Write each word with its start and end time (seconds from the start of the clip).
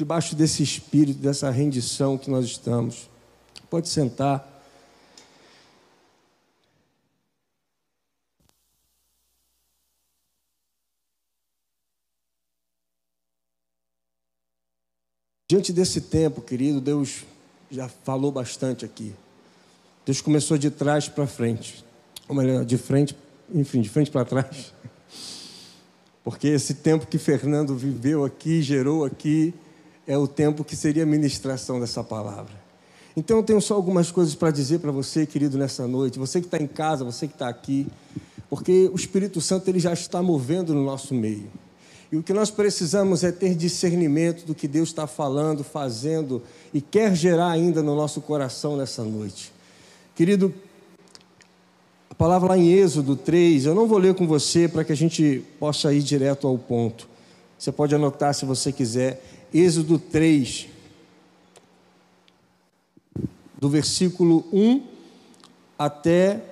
debaixo 0.00 0.34
desse 0.34 0.62
espírito, 0.62 1.20
dessa 1.20 1.50
rendição 1.50 2.16
que 2.16 2.30
nós 2.30 2.46
estamos. 2.46 3.10
Pode 3.68 3.86
sentar. 3.86 4.48
Diante 15.46 15.70
desse 15.70 16.00
tempo, 16.00 16.40
querido, 16.40 16.80
Deus 16.80 17.24
já 17.70 17.86
falou 17.86 18.32
bastante 18.32 18.86
aqui. 18.86 19.14
Deus 20.06 20.22
começou 20.22 20.56
de 20.56 20.70
trás 20.70 21.10
para 21.10 21.26
frente, 21.26 21.84
ou 22.26 22.34
melhor, 22.34 22.64
de 22.64 22.78
frente, 22.78 23.14
enfim, 23.52 23.82
de 23.82 23.90
frente 23.90 24.10
para 24.10 24.24
trás. 24.24 24.72
Porque 26.24 26.48
esse 26.48 26.72
tempo 26.72 27.06
que 27.06 27.18
Fernando 27.18 27.76
viveu 27.76 28.24
aqui, 28.24 28.62
gerou 28.62 29.04
aqui, 29.04 29.52
é 30.10 30.18
o 30.18 30.26
tempo 30.26 30.64
que 30.64 30.74
seria 30.74 31.04
a 31.04 31.06
ministração 31.06 31.78
dessa 31.78 32.02
palavra. 32.02 32.52
Então 33.16 33.36
eu 33.36 33.44
tenho 33.44 33.60
só 33.60 33.74
algumas 33.74 34.10
coisas 34.10 34.34
para 34.34 34.50
dizer 34.50 34.80
para 34.80 34.90
você, 34.90 35.24
querido, 35.24 35.56
nessa 35.56 35.86
noite. 35.86 36.18
Você 36.18 36.40
que 36.40 36.48
está 36.48 36.58
em 36.58 36.66
casa, 36.66 37.04
você 37.04 37.28
que 37.28 37.32
está 37.32 37.48
aqui, 37.48 37.86
porque 38.48 38.90
o 38.92 38.96
Espírito 38.96 39.40
Santo 39.40 39.68
ele 39.68 39.78
já 39.78 39.92
está 39.92 40.20
movendo 40.20 40.74
no 40.74 40.84
nosso 40.84 41.14
meio. 41.14 41.48
E 42.10 42.16
o 42.16 42.24
que 42.24 42.32
nós 42.32 42.50
precisamos 42.50 43.22
é 43.22 43.30
ter 43.30 43.54
discernimento 43.54 44.44
do 44.44 44.52
que 44.52 44.66
Deus 44.66 44.88
está 44.88 45.06
falando, 45.06 45.62
fazendo 45.62 46.42
e 46.74 46.80
quer 46.80 47.14
gerar 47.14 47.52
ainda 47.52 47.80
no 47.80 47.94
nosso 47.94 48.20
coração 48.20 48.76
nessa 48.76 49.04
noite. 49.04 49.52
Querido, 50.16 50.52
a 52.10 52.16
palavra 52.16 52.48
lá 52.48 52.58
em 52.58 52.72
Êxodo 52.72 53.14
3, 53.14 53.64
eu 53.64 53.76
não 53.76 53.86
vou 53.86 53.98
ler 53.98 54.16
com 54.16 54.26
você 54.26 54.66
para 54.66 54.82
que 54.82 54.90
a 54.90 54.96
gente 54.96 55.44
possa 55.60 55.94
ir 55.94 56.02
direto 56.02 56.48
ao 56.48 56.58
ponto. 56.58 57.08
Você 57.60 57.70
pode 57.70 57.94
anotar 57.94 58.34
se 58.34 58.46
você 58.46 58.72
quiser. 58.72 59.22
Êxodo 59.52 59.98
3, 59.98 60.68
do 63.58 63.68
versículo 63.68 64.46
1 64.52 64.86
até 65.78 66.50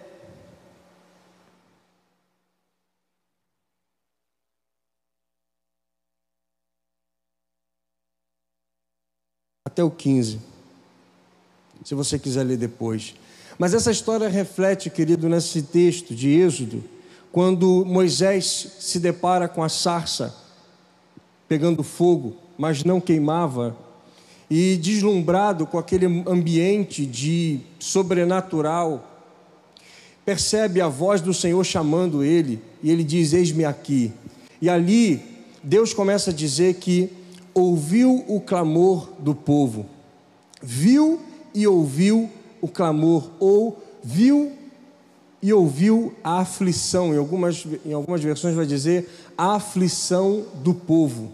até 9.65 9.85
o 9.85 9.91
15. 9.91 10.41
Se 11.85 11.95
você 11.95 12.19
quiser 12.19 12.43
ler 12.43 12.57
depois. 12.57 13.15
Mas 13.57 13.75
essa 13.75 13.93
história 13.93 14.29
reflete, 14.29 14.91
querido, 14.91 15.29
nesse 15.29 15.63
texto 15.63 16.15
de 16.15 16.31
Êxodo, 16.31 16.83
quando 17.31 17.85
Moisés 17.85 18.73
se 18.81 18.99
depara 18.99 19.49
com 19.49 19.63
a 19.63 19.69
sarça 19.69 20.35
pegando 21.47 21.83
fogo, 21.85 22.48
mas 22.59 22.83
não 22.83 23.01
queimava, 23.01 23.77
e 24.51 24.77
deslumbrado 24.77 25.67
com 25.67 25.79
aquele 25.79 26.07
ambiente 26.27 27.07
de 27.07 27.61
sobrenatural, 27.79 29.05
percebe 30.25 30.81
a 30.81 30.89
voz 30.89 31.21
do 31.21 31.33
Senhor 31.33 31.63
chamando 31.65 32.25
ele, 32.25 32.61
e 32.83 32.91
ele 32.91 33.05
diz: 33.05 33.33
Eis-me 33.33 33.65
aqui. 33.65 34.13
E 34.61 34.69
ali, 34.69 35.23
Deus 35.63 35.95
começa 35.95 36.31
a 36.31 36.35
dizer 36.35 36.75
que 36.75 37.11
ouviu 37.55 38.25
o 38.27 38.41
clamor 38.41 39.09
do 39.19 39.35
povo, 39.35 39.87
viu 40.63 41.21
e 41.55 41.67
ouviu 41.67 42.29
o 42.61 42.69
clamor, 42.69 43.31
ou 43.39 43.83
viu 44.03 44.53
e 45.41 45.53
ouviu 45.53 46.15
a 46.23 46.41
aflição, 46.41 47.15
em 47.15 47.19
algumas, 47.19 47.65
em 47.87 47.93
algumas 47.93 48.23
versões 48.23 48.55
vai 48.55 48.67
dizer 48.67 49.09
a 49.37 49.55
aflição 49.55 50.45
do 50.65 50.75
povo. 50.75 51.33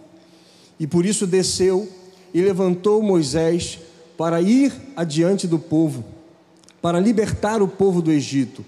E 0.78 0.86
por 0.86 1.06
isso 1.06 1.26
desceu 1.26 1.88
e 2.32 2.40
levantou 2.40 3.02
Moisés 3.02 3.78
para 4.16 4.40
ir 4.40 4.72
adiante 4.96 5.46
do 5.46 5.58
povo, 5.58 6.04
para 6.80 7.00
libertar 7.00 7.62
o 7.62 7.68
povo 7.68 8.02
do 8.02 8.10
Egito. 8.10 8.64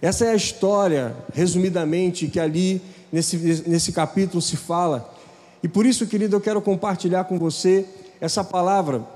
Essa 0.00 0.24
é 0.24 0.30
a 0.30 0.34
história, 0.34 1.14
resumidamente, 1.32 2.26
que 2.26 2.40
ali 2.40 2.82
nesse, 3.12 3.36
nesse 3.66 3.92
capítulo 3.92 4.42
se 4.42 4.56
fala. 4.56 5.14
E 5.62 5.68
por 5.68 5.86
isso, 5.86 6.06
querido, 6.06 6.34
eu 6.34 6.40
quero 6.40 6.60
compartilhar 6.60 7.24
com 7.24 7.38
você 7.38 7.86
essa 8.20 8.42
palavra, 8.42 9.06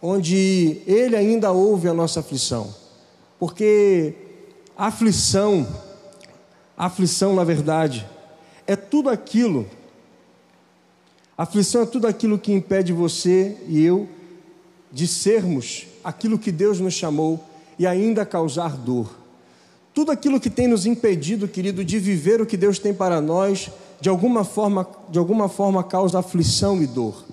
onde 0.00 0.80
ele 0.86 1.16
ainda 1.16 1.50
ouve 1.50 1.88
a 1.88 1.94
nossa 1.94 2.20
aflição. 2.20 2.72
Porque 3.38 4.14
aflição, 4.76 5.66
aflição, 6.76 7.34
na 7.34 7.42
verdade, 7.42 8.06
é 8.66 8.76
tudo 8.76 9.10
aquilo, 9.10 9.66
aflição 11.42 11.82
é 11.82 11.86
tudo 11.86 12.06
aquilo 12.06 12.38
que 12.38 12.52
impede 12.52 12.92
você 12.92 13.56
e 13.68 13.82
eu 13.82 14.08
de 14.92 15.06
sermos 15.06 15.86
aquilo 16.04 16.38
que 16.38 16.52
Deus 16.52 16.78
nos 16.78 16.94
chamou 16.94 17.42
e 17.78 17.86
ainda 17.86 18.26
causar 18.26 18.76
dor. 18.76 19.18
Tudo 19.94 20.10
aquilo 20.10 20.40
que 20.40 20.50
tem 20.50 20.66
nos 20.66 20.86
impedido, 20.86 21.48
querido, 21.48 21.84
de 21.84 21.98
viver 21.98 22.40
o 22.40 22.46
que 22.46 22.56
Deus 22.56 22.78
tem 22.78 22.94
para 22.94 23.20
nós, 23.20 23.70
de 24.00 24.08
alguma 24.08 24.44
forma, 24.44 24.86
de 25.10 25.18
alguma 25.18 25.48
forma 25.48 25.82
causa 25.82 26.18
aflição 26.18 26.82
e 26.82 26.86
dor. 26.86 27.24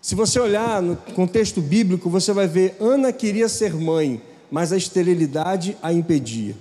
Se 0.00 0.14
você 0.14 0.38
olhar 0.38 0.80
no 0.80 0.96
contexto 0.96 1.60
bíblico, 1.60 2.08
você 2.08 2.32
vai 2.32 2.46
ver 2.46 2.76
Ana 2.80 3.12
queria 3.12 3.48
ser 3.48 3.74
mãe, 3.74 4.22
mas 4.50 4.72
a 4.72 4.76
esterilidade 4.76 5.76
a 5.82 5.92
impedia. 5.92 6.56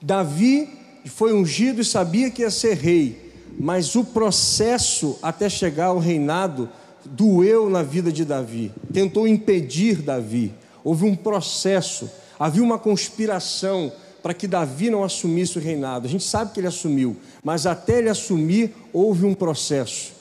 Davi 0.00 0.68
foi 1.06 1.32
ungido 1.32 1.80
e 1.80 1.84
sabia 1.84 2.30
que 2.30 2.42
ia 2.42 2.50
ser 2.50 2.74
rei, 2.76 3.21
mas 3.58 3.94
o 3.94 4.04
processo 4.04 5.18
até 5.22 5.48
chegar 5.48 5.86
ao 5.86 5.98
reinado 5.98 6.68
doeu 7.04 7.68
na 7.68 7.82
vida 7.82 8.12
de 8.12 8.24
Davi, 8.24 8.72
tentou 8.92 9.26
impedir 9.26 10.02
Davi. 10.02 10.52
Houve 10.84 11.04
um 11.04 11.14
processo, 11.14 12.10
havia 12.38 12.62
uma 12.62 12.78
conspiração 12.78 13.92
para 14.22 14.34
que 14.34 14.46
Davi 14.46 14.88
não 14.88 15.02
assumisse 15.02 15.58
o 15.58 15.60
reinado. 15.60 16.06
A 16.06 16.10
gente 16.10 16.24
sabe 16.24 16.52
que 16.52 16.60
ele 16.60 16.66
assumiu, 16.68 17.16
mas 17.42 17.66
até 17.66 17.98
ele 17.98 18.08
assumir, 18.08 18.72
houve 18.92 19.26
um 19.26 19.34
processo. 19.34 20.12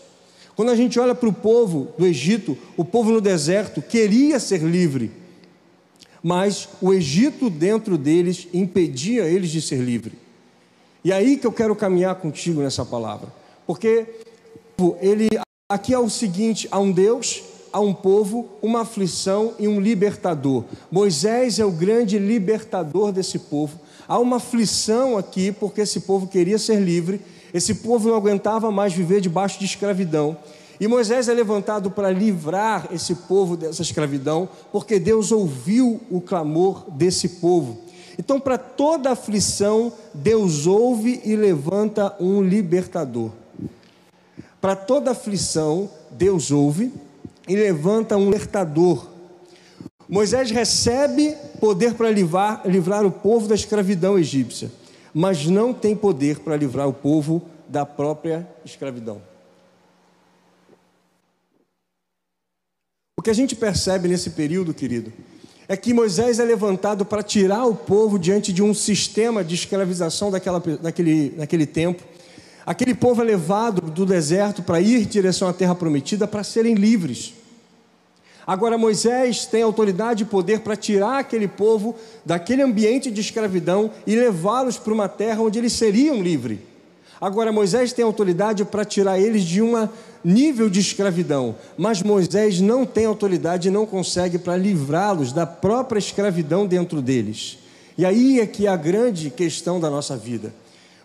Quando 0.56 0.70
a 0.70 0.76
gente 0.76 1.00
olha 1.00 1.16
para 1.16 1.30
o 1.30 1.34
povo 1.34 1.94
do 1.98 2.06
Egito, 2.06 2.58
o 2.76 2.84
povo 2.84 3.12
no 3.12 3.22
deserto 3.22 3.82
queria 3.82 4.40
ser 4.40 4.62
livre, 4.62 5.12
mas 6.22 6.68
o 6.82 6.94
Egito 6.94 7.50
dentro 7.50 7.98
deles 7.98 8.48
impedia 8.54 9.24
eles 9.24 9.50
de 9.50 9.62
ser 9.62 9.80
livre. 9.80 10.14
E 11.04 11.12
é 11.12 11.16
aí 11.16 11.38
que 11.38 11.48
eu 11.48 11.52
quero 11.52 11.76
caminhar 11.76 12.16
contigo 12.16 12.62
nessa 12.62 12.86
palavra, 12.86 13.28
porque 13.66 14.06
ele 15.00 15.30
aqui 15.68 15.94
é 15.94 16.00
o 16.00 16.10
seguinte: 16.10 16.68
há 16.70 16.80
um 16.80 16.92
Deus, 16.92 17.42
há 17.74 17.80
um 17.80 17.94
povo, 17.94 18.50
uma 18.62 18.82
aflição 18.82 19.54
e 19.58 19.68
um 19.68 19.80
libertador. 19.80 20.64
Moisés 20.92 21.58
é 21.58 21.66
o 21.66 21.72
grande 21.72 22.20
libertador 22.20 23.12
desse 23.12 23.40
povo. 23.40 23.80
Há 24.08 24.20
uma 24.20 24.38
aflição 24.38 25.18
aqui, 25.18 25.52
porque 25.52 25.82
esse 25.82 26.02
povo 26.02 26.28
queria 26.28 26.60
ser 26.60 26.80
livre, 26.80 27.22
esse 27.54 27.76
povo 27.76 28.10
não 28.10 28.16
aguentava 28.16 28.72
mais 28.72 28.94
viver 28.94 29.22
debaixo 29.22 29.58
de 29.58 29.66
escravidão. 29.66 30.38
E 30.80 30.88
Moisés 30.88 31.30
é 31.30 31.34
levantado 31.34 31.92
para 31.92 32.10
livrar 32.10 32.88
esse 32.92 33.14
povo 33.14 33.56
dessa 33.56 33.84
escravidão, 33.84 34.50
porque 34.72 35.00
Deus 35.00 35.32
ouviu 35.32 36.02
o 36.10 36.20
clamor 36.20 36.86
desse 36.90 37.30
povo. 37.30 37.78
Então, 38.18 38.40
para 38.40 38.58
toda 38.58 39.12
aflição, 39.12 39.94
Deus 40.14 40.68
ouve 40.68 41.22
e 41.24 41.36
levanta 41.36 42.16
um 42.20 42.42
libertador. 42.42 43.32
Para 44.60 44.76
toda 44.76 45.12
aflição, 45.12 45.90
Deus 46.12 46.52
ouve 46.52 46.94
e 47.48 47.56
levanta 47.56 48.18
um 48.18 48.30
libertador. 48.30 49.08
Moisés 50.08 50.52
recebe 50.52 51.36
poder 51.60 51.94
para 51.94 52.12
livrar, 52.12 52.62
livrar 52.66 53.06
o 53.06 53.12
povo 53.12 53.48
da 53.48 53.56
escravidão 53.56 54.20
egípcia, 54.20 54.72
mas 55.14 55.46
não 55.48 55.74
tem 55.74 55.96
poder 55.96 56.40
para 56.40 56.58
livrar 56.58 56.88
o 56.88 56.94
povo 56.94 57.42
da 57.68 57.86
própria 57.86 58.48
escravidão. 58.66 59.22
O 63.18 63.22
que 63.22 63.30
a 63.30 63.34
gente 63.34 63.56
percebe 63.56 64.08
nesse 64.08 64.32
período, 64.32 64.74
querido, 64.74 65.14
é 65.72 65.78
que 65.78 65.94
Moisés 65.94 66.38
é 66.38 66.44
levantado 66.44 67.06
para 67.06 67.24
tirar 67.24 67.66
o 67.66 67.74
povo 67.74 68.20
diante 68.20 68.52
de 68.52 68.62
um 68.62 68.74
sistema 68.74 69.42
de 69.42 69.56
escravização 69.56 70.30
daquela, 70.30 70.60
daquele, 70.60 71.34
naquele 71.38 71.66
tempo. 71.66 72.04
Aquele 72.66 72.94
povo 72.94 73.22
é 73.22 73.24
levado 73.24 73.90
do 73.90 74.06
deserto 74.06 74.62
para 74.62 74.82
ir 74.82 75.02
em 75.02 75.06
direção 75.06 75.48
à 75.48 75.54
terra 75.54 75.74
prometida 75.74 76.28
para 76.28 76.44
serem 76.44 76.74
livres. 76.74 77.34
Agora, 78.46 78.78
Moisés 78.78 79.46
tem 79.46 79.62
autoridade 79.62 80.24
e 80.24 80.26
poder 80.26 80.60
para 80.60 80.76
tirar 80.76 81.20
aquele 81.20 81.48
povo 81.48 81.96
daquele 82.26 82.62
ambiente 82.62 83.10
de 83.10 83.22
escravidão 83.22 83.92
e 84.06 84.14
levá-los 84.14 84.78
para 84.78 84.92
uma 84.92 85.08
terra 85.08 85.42
onde 85.42 85.58
eles 85.58 85.72
seriam 85.72 86.22
livres. 86.22 86.60
Agora, 87.22 87.52
Moisés 87.52 87.94
tem 87.94 88.04
autoridade 88.04 88.66
para 88.66 88.84
tirar 88.84 89.20
eles 89.20 89.44
de 89.44 89.62
um 89.62 89.88
nível 90.26 90.68
de 90.68 90.80
escravidão, 90.80 91.56
mas 91.78 92.02
Moisés 92.02 92.60
não 92.60 92.84
tem 92.84 93.06
autoridade 93.06 93.68
e 93.68 93.72
não 93.72 93.86
consegue 93.86 94.40
para 94.40 94.58
livrá-los 94.58 95.32
da 95.32 95.46
própria 95.46 96.00
escravidão 96.00 96.66
dentro 96.66 97.00
deles. 97.00 97.60
E 97.96 98.04
aí 98.04 98.40
é 98.40 98.48
que 98.48 98.66
é 98.66 98.70
a 98.70 98.76
grande 98.76 99.30
questão 99.30 99.80
da 99.80 99.90
nossa 99.90 100.18
vida. 100.18 100.52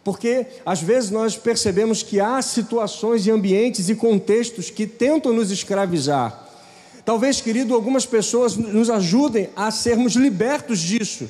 porque 0.07 0.47
às 0.65 0.81
vezes 0.81 1.11
nós 1.11 1.37
percebemos 1.37 2.01
que 2.01 2.21
há 2.21 2.41
situações 2.41 3.27
e 3.27 3.31
ambientes 3.33 3.89
e 3.89 3.95
contextos 3.97 4.71
que 4.71 4.87
tentam 4.87 5.33
nos 5.33 5.51
escravizar. 5.51 6.47
Talvez, 7.05 7.41
querido, 7.41 7.75
algumas 7.75 8.07
pessoas 8.07 8.57
nos 8.57 8.89
ajudem 8.89 9.49
a 9.57 9.69
sermos 9.73 10.15
libertos 10.15 10.79
disso. 10.79 11.29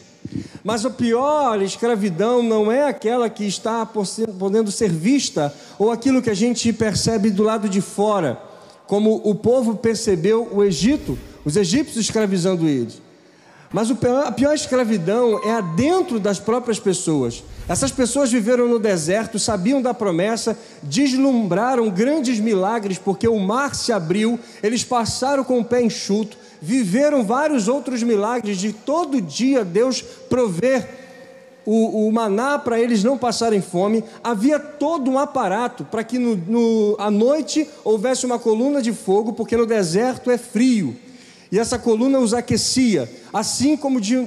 Mas 0.64 0.84
a 0.84 0.90
pior 0.90 1.62
escravidão 1.62 2.43
não 2.43 2.70
é 2.70 2.88
aquela 2.88 3.31
que 3.31 3.44
está 3.44 3.87
podendo 3.87 4.70
ser 4.70 4.90
vista 4.90 5.55
ou 5.78 5.90
aquilo 5.90 6.23
que 6.23 6.31
a 6.31 6.34
gente 6.34 6.73
percebe 6.73 7.31
do 7.31 7.43
lado 7.43 7.69
de 7.69 7.81
fora, 7.81 8.40
como 8.87 9.20
o 9.25 9.34
povo 9.34 9.76
percebeu 9.76 10.49
o 10.52 10.64
Egito, 10.64 11.19
os 11.44 11.56
egípcios 11.56 12.05
escravizando 12.05 12.69
eles. 12.69 13.00
Mas 13.73 13.90
a 13.90 14.32
pior 14.32 14.55
escravidão 14.55 15.40
é 15.44 15.52
a 15.52 15.61
dentro 15.61 16.20
das 16.20 16.38
próprias 16.38 16.78
pessoas. 16.78 17.43
Essas 17.69 17.90
pessoas 17.90 18.31
viveram 18.31 18.69
no 18.69 18.78
deserto, 18.78 19.38
sabiam 19.38 19.82
da 19.82 19.93
promessa, 19.93 20.56
deslumbraram 20.82 21.90
grandes 21.90 22.38
milagres, 22.38 22.96
porque 22.96 23.26
o 23.26 23.38
mar 23.38 23.75
se 23.75 23.93
abriu, 23.93 24.38
eles 24.62 24.84
passaram 24.84 25.43
com 25.43 25.58
o 25.58 25.64
pé 25.64 25.82
enxuto, 25.82 26.38
viveram 26.61 27.25
vários 27.25 27.69
outros 27.69 28.03
milagres 28.03 28.58
de 28.58 28.73
todo 28.73 29.20
dia 29.20 29.64
Deus 29.64 30.03
prover 30.29 31.06
o, 31.67 32.06
o 32.06 32.12
maná 32.12 32.58
para 32.58 32.81
eles 32.81 33.03
não 33.03 33.19
passarem 33.19 33.61
fome. 33.61 34.05
Havia 34.23 34.58
todo 34.58 35.11
um 35.11 35.19
aparato 35.19 35.85
para 35.85 36.05
que 36.05 36.19
no, 36.19 36.37
no, 36.37 36.97
à 36.99 37.11
noite 37.11 37.69
houvesse 37.85 38.25
uma 38.25 38.38
coluna 38.38 38.81
de 38.81 38.93
fogo, 38.93 39.32
porque 39.32 39.56
no 39.56 39.67
deserto 39.67 40.31
é 40.31 40.38
frio. 40.38 40.97
E 41.50 41.58
essa 41.58 41.79
coluna 41.79 42.20
os 42.20 42.32
aquecia, 42.32 43.11
assim 43.32 43.76
como 43.76 44.00
de, 44.00 44.26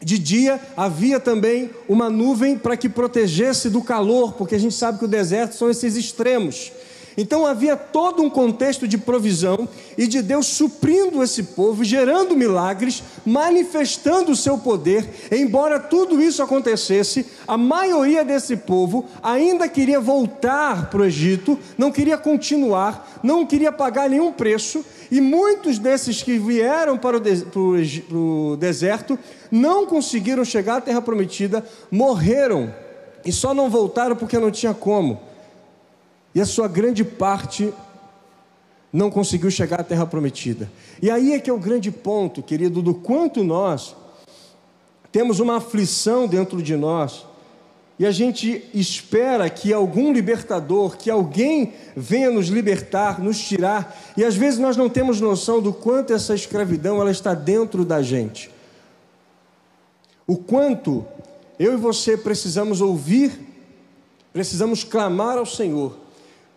de 0.00 0.18
dia 0.18 0.60
havia 0.76 1.20
também 1.20 1.70
uma 1.88 2.10
nuvem 2.10 2.58
para 2.58 2.76
que 2.76 2.88
protegesse 2.88 3.70
do 3.70 3.82
calor, 3.82 4.32
porque 4.32 4.56
a 4.56 4.58
gente 4.58 4.74
sabe 4.74 4.98
que 4.98 5.04
o 5.04 5.08
deserto 5.08 5.54
são 5.54 5.70
esses 5.70 5.96
extremos. 5.96 6.72
Então 7.16 7.46
havia 7.46 7.76
todo 7.76 8.22
um 8.22 8.30
contexto 8.30 8.88
de 8.88 8.96
provisão 8.96 9.68
e 9.98 10.06
de 10.06 10.22
Deus 10.22 10.46
suprindo 10.46 11.22
esse 11.22 11.42
povo, 11.42 11.84
gerando 11.84 12.36
milagres, 12.36 13.02
manifestando 13.24 14.32
o 14.32 14.36
seu 14.36 14.58
poder. 14.58 15.08
Embora 15.30 15.78
tudo 15.78 16.20
isso 16.20 16.42
acontecesse, 16.42 17.26
a 17.46 17.56
maioria 17.56 18.24
desse 18.24 18.56
povo 18.56 19.04
ainda 19.22 19.68
queria 19.68 20.00
voltar 20.00 20.88
para 20.90 21.02
o 21.02 21.04
Egito, 21.04 21.58
não 21.76 21.92
queria 21.92 22.16
continuar, 22.16 23.20
não 23.22 23.44
queria 23.44 23.70
pagar 23.70 24.08
nenhum 24.08 24.32
preço. 24.32 24.84
E 25.10 25.20
muitos 25.20 25.78
desses 25.78 26.22
que 26.22 26.38
vieram 26.38 26.96
para 26.96 27.18
o, 27.18 28.56
deserto 28.56 29.18
não 29.50 29.84
conseguiram 29.84 30.44
chegar 30.44 30.76
à 30.76 30.80
terra 30.80 31.02
prometida, 31.02 31.62
morreram 31.90 32.74
e 33.22 33.30
só 33.30 33.52
não 33.52 33.68
voltaram 33.68 34.16
porque 34.16 34.38
não 34.38 34.50
tinha 34.50 34.72
como 34.72 35.31
e 36.34 36.40
a 36.40 36.46
sua 36.46 36.68
grande 36.68 37.04
parte 37.04 37.72
não 38.92 39.10
conseguiu 39.10 39.50
chegar 39.50 39.80
à 39.80 39.84
terra 39.84 40.06
prometida. 40.06 40.70
E 41.00 41.10
aí 41.10 41.32
é 41.32 41.38
que 41.38 41.48
é 41.48 41.52
o 41.52 41.58
grande 41.58 41.90
ponto, 41.90 42.42
querido, 42.42 42.82
do 42.82 42.94
quanto 42.94 43.42
nós 43.42 43.96
temos 45.10 45.40
uma 45.40 45.56
aflição 45.56 46.26
dentro 46.26 46.62
de 46.62 46.76
nós 46.76 47.26
e 47.98 48.06
a 48.06 48.10
gente 48.10 48.68
espera 48.74 49.48
que 49.48 49.72
algum 49.72 50.12
libertador, 50.12 50.96
que 50.96 51.10
alguém 51.10 51.74
venha 51.94 52.30
nos 52.30 52.48
libertar, 52.48 53.20
nos 53.20 53.38
tirar, 53.38 53.96
e 54.16 54.24
às 54.24 54.34
vezes 54.34 54.58
nós 54.58 54.76
não 54.76 54.88
temos 54.88 55.20
noção 55.20 55.60
do 55.60 55.72
quanto 55.72 56.12
essa 56.12 56.34
escravidão 56.34 57.00
ela 57.00 57.10
está 57.10 57.34
dentro 57.34 57.84
da 57.84 58.02
gente. 58.02 58.50
O 60.26 60.36
quanto 60.36 61.04
eu 61.58 61.74
e 61.74 61.76
você 61.76 62.16
precisamos 62.16 62.80
ouvir, 62.80 63.38
precisamos 64.32 64.82
clamar 64.82 65.38
ao 65.38 65.46
Senhor 65.46 66.01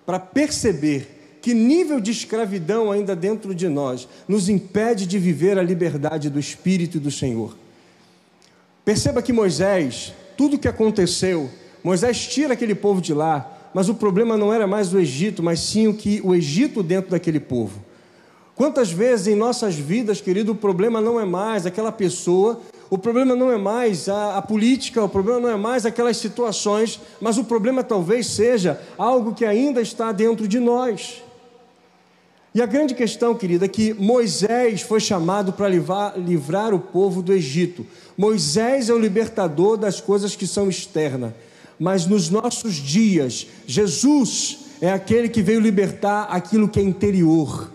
para 0.05 0.19
perceber 0.19 1.39
que 1.41 1.53
nível 1.53 1.99
de 1.99 2.11
escravidão 2.11 2.91
ainda 2.91 3.15
dentro 3.15 3.53
de 3.53 3.69
nós 3.69 4.07
nos 4.27 4.49
impede 4.49 5.05
de 5.05 5.19
viver 5.19 5.57
a 5.59 5.63
liberdade 5.63 6.29
do 6.29 6.39
Espírito 6.39 6.99
do 6.99 7.11
Senhor. 7.11 7.55
Perceba 8.83 9.21
que 9.21 9.33
Moisés, 9.33 10.13
tudo 10.37 10.55
o 10.55 10.59
que 10.59 10.67
aconteceu, 10.67 11.49
Moisés 11.83 12.27
tira 12.27 12.53
aquele 12.53 12.73
povo 12.73 12.99
de 12.99 13.13
lá, 13.13 13.69
mas 13.73 13.89
o 13.89 13.95
problema 13.95 14.37
não 14.37 14.53
era 14.53 14.65
mais 14.65 14.93
o 14.93 14.99
Egito, 14.99 15.43
mas 15.43 15.59
sim 15.59 15.87
o 15.87 15.93
que 15.93 16.19
o 16.23 16.33
Egito 16.33 16.81
dentro 16.81 17.11
daquele 17.11 17.39
povo. 17.39 17.79
Quantas 18.55 18.91
vezes 18.91 19.27
em 19.27 19.35
nossas 19.35 19.75
vidas, 19.75 20.21
querido, 20.21 20.53
o 20.53 20.55
problema 20.55 21.01
não 21.01 21.19
é 21.19 21.25
mais 21.25 21.65
aquela 21.65 21.91
pessoa 21.91 22.61
o 22.89 22.97
problema 22.97 23.35
não 23.35 23.51
é 23.51 23.57
mais 23.57 24.07
a, 24.07 24.37
a, 24.37 24.41
política, 24.41 25.03
o 25.03 25.09
problema 25.09 25.39
não 25.39 25.49
é 25.49 25.55
mais 25.55 25.85
aquelas 25.85 26.17
situações, 26.17 26.99
mas 27.19 27.37
o 27.37 27.43
problema 27.43 27.83
talvez 27.83 28.27
seja 28.27 28.79
algo 28.97 29.33
que 29.33 29.43
ainda 29.43 29.81
está 29.81 30.11
dentro 30.11 30.47
de 30.47 30.59
nós. 30.59 31.23
E 32.53 32.61
a 32.61 32.65
grande 32.65 32.93
questão, 32.93 33.35
querida, 33.35 33.65
é 33.65 33.67
que 33.67 33.93
Moisés 33.93 34.81
foi 34.81 35.01
chamado 35.01 35.51
para 35.51 35.67
livrar, 35.67 36.17
livrar 36.17 36.73
o 36.73 36.79
povo 36.79 37.21
do 37.21 37.33
Egito. 37.33 37.85
Moisés 38.17 38.87
é 38.87 38.93
o 38.93 38.99
libertador 38.99 39.75
das 39.75 39.99
coisas 39.99 40.37
que 40.37 40.47
são 40.47 40.69
externas. 40.69 41.33
Mas 41.77 42.05
nos 42.05 42.29
nossos 42.29 42.75
dias, 42.75 43.45
Jesus 43.67 44.59
é 44.79 44.89
aquele 44.89 45.27
que 45.27 45.41
veio 45.41 45.59
libertar 45.59 46.23
aquilo 46.29 46.69
que 46.69 46.79
é 46.79 46.83
interior. 46.83 47.69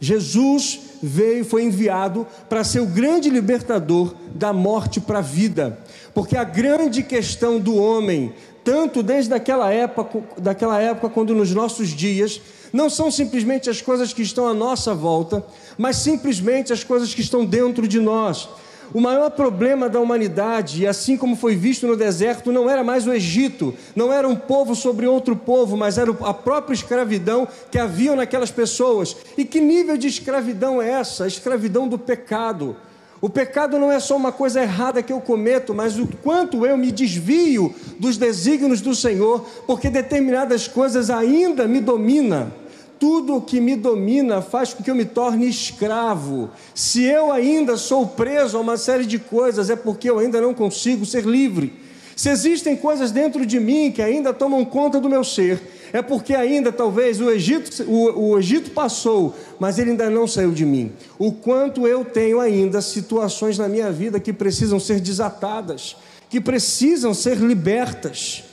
Jesus 0.00 0.80
veio, 1.04 1.44
foi 1.44 1.64
enviado 1.64 2.26
para 2.48 2.64
ser 2.64 2.80
o 2.80 2.86
grande 2.86 3.28
libertador 3.28 4.14
da 4.34 4.52
morte 4.52 5.00
para 5.00 5.18
a 5.18 5.22
vida. 5.22 5.78
Porque 6.12 6.36
a 6.36 6.44
grande 6.44 7.02
questão 7.02 7.58
do 7.58 7.76
homem, 7.76 8.32
tanto 8.64 9.02
desde 9.02 9.34
aquela 9.34 9.70
época, 9.70 10.22
daquela 10.38 10.80
época 10.80 11.10
quando 11.10 11.34
nos 11.34 11.52
nossos 11.52 11.88
dias, 11.88 12.40
não 12.72 12.88
são 12.88 13.10
simplesmente 13.10 13.70
as 13.70 13.80
coisas 13.80 14.12
que 14.12 14.22
estão 14.22 14.48
à 14.48 14.54
nossa 14.54 14.94
volta, 14.94 15.44
mas 15.78 15.96
simplesmente 15.96 16.72
as 16.72 16.82
coisas 16.82 17.14
que 17.14 17.20
estão 17.20 17.44
dentro 17.44 17.86
de 17.86 18.00
nós. 18.00 18.48
O 18.92 19.00
maior 19.00 19.30
problema 19.30 19.88
da 19.88 20.00
humanidade, 20.00 20.86
assim 20.86 21.16
como 21.16 21.36
foi 21.36 21.56
visto 21.56 21.86
no 21.86 21.96
deserto, 21.96 22.52
não 22.52 22.68
era 22.68 22.84
mais 22.84 23.06
o 23.06 23.12
Egito, 23.12 23.74
não 23.94 24.12
era 24.12 24.28
um 24.28 24.36
povo 24.36 24.74
sobre 24.74 25.06
outro 25.06 25.34
povo, 25.34 25.76
mas 25.76 25.98
era 25.98 26.10
a 26.22 26.34
própria 26.34 26.74
escravidão 26.74 27.48
que 27.70 27.78
havia 27.78 28.14
naquelas 28.14 28.50
pessoas. 28.50 29.16
E 29.36 29.44
que 29.44 29.60
nível 29.60 29.96
de 29.96 30.08
escravidão 30.08 30.80
é 30.80 30.90
essa? 30.90 31.24
A 31.24 31.28
escravidão 31.28 31.88
do 31.88 31.98
pecado. 31.98 32.76
O 33.20 33.28
pecado 33.30 33.78
não 33.78 33.90
é 33.90 33.98
só 33.98 34.16
uma 34.16 34.30
coisa 34.30 34.62
errada 34.62 35.02
que 35.02 35.12
eu 35.12 35.20
cometo, 35.20 35.72
mas 35.72 35.98
o 35.98 36.06
quanto 36.22 36.66
eu 36.66 36.76
me 36.76 36.92
desvio 36.92 37.74
dos 37.98 38.18
desígnios 38.18 38.82
do 38.82 38.94
Senhor, 38.94 39.46
porque 39.66 39.88
determinadas 39.88 40.68
coisas 40.68 41.08
ainda 41.08 41.66
me 41.66 41.80
dominam 41.80 42.52
tudo 42.98 43.36
o 43.36 43.42
que 43.42 43.60
me 43.60 43.76
domina 43.76 44.40
faz 44.40 44.72
com 44.72 44.82
que 44.82 44.90
eu 44.90 44.94
me 44.94 45.04
torne 45.04 45.48
escravo. 45.48 46.50
Se 46.74 47.04
eu 47.04 47.32
ainda 47.32 47.76
sou 47.76 48.06
preso 48.06 48.56
a 48.56 48.60
uma 48.60 48.76
série 48.76 49.06
de 49.06 49.18
coisas, 49.18 49.70
é 49.70 49.76
porque 49.76 50.08
eu 50.08 50.18
ainda 50.18 50.40
não 50.40 50.54
consigo 50.54 51.04
ser 51.04 51.24
livre. 51.24 51.72
Se 52.16 52.30
existem 52.30 52.76
coisas 52.76 53.10
dentro 53.10 53.44
de 53.44 53.58
mim 53.58 53.90
que 53.90 54.00
ainda 54.00 54.32
tomam 54.32 54.64
conta 54.64 55.00
do 55.00 55.08
meu 55.08 55.24
ser, 55.24 55.60
é 55.92 56.00
porque 56.00 56.34
ainda 56.34 56.72
talvez 56.72 57.20
o 57.20 57.30
Egito, 57.30 57.82
o, 57.84 58.30
o 58.30 58.38
Egito 58.38 58.70
passou, 58.70 59.34
mas 59.58 59.78
ele 59.78 59.90
ainda 59.90 60.08
não 60.08 60.26
saiu 60.26 60.52
de 60.52 60.64
mim. 60.64 60.92
O 61.18 61.32
quanto 61.32 61.86
eu 61.86 62.04
tenho 62.04 62.40
ainda 62.40 62.80
situações 62.80 63.58
na 63.58 63.68
minha 63.68 63.90
vida 63.90 64.20
que 64.20 64.32
precisam 64.32 64.78
ser 64.78 65.00
desatadas, 65.00 65.96
que 66.30 66.40
precisam 66.40 67.12
ser 67.12 67.36
libertas. 67.36 68.44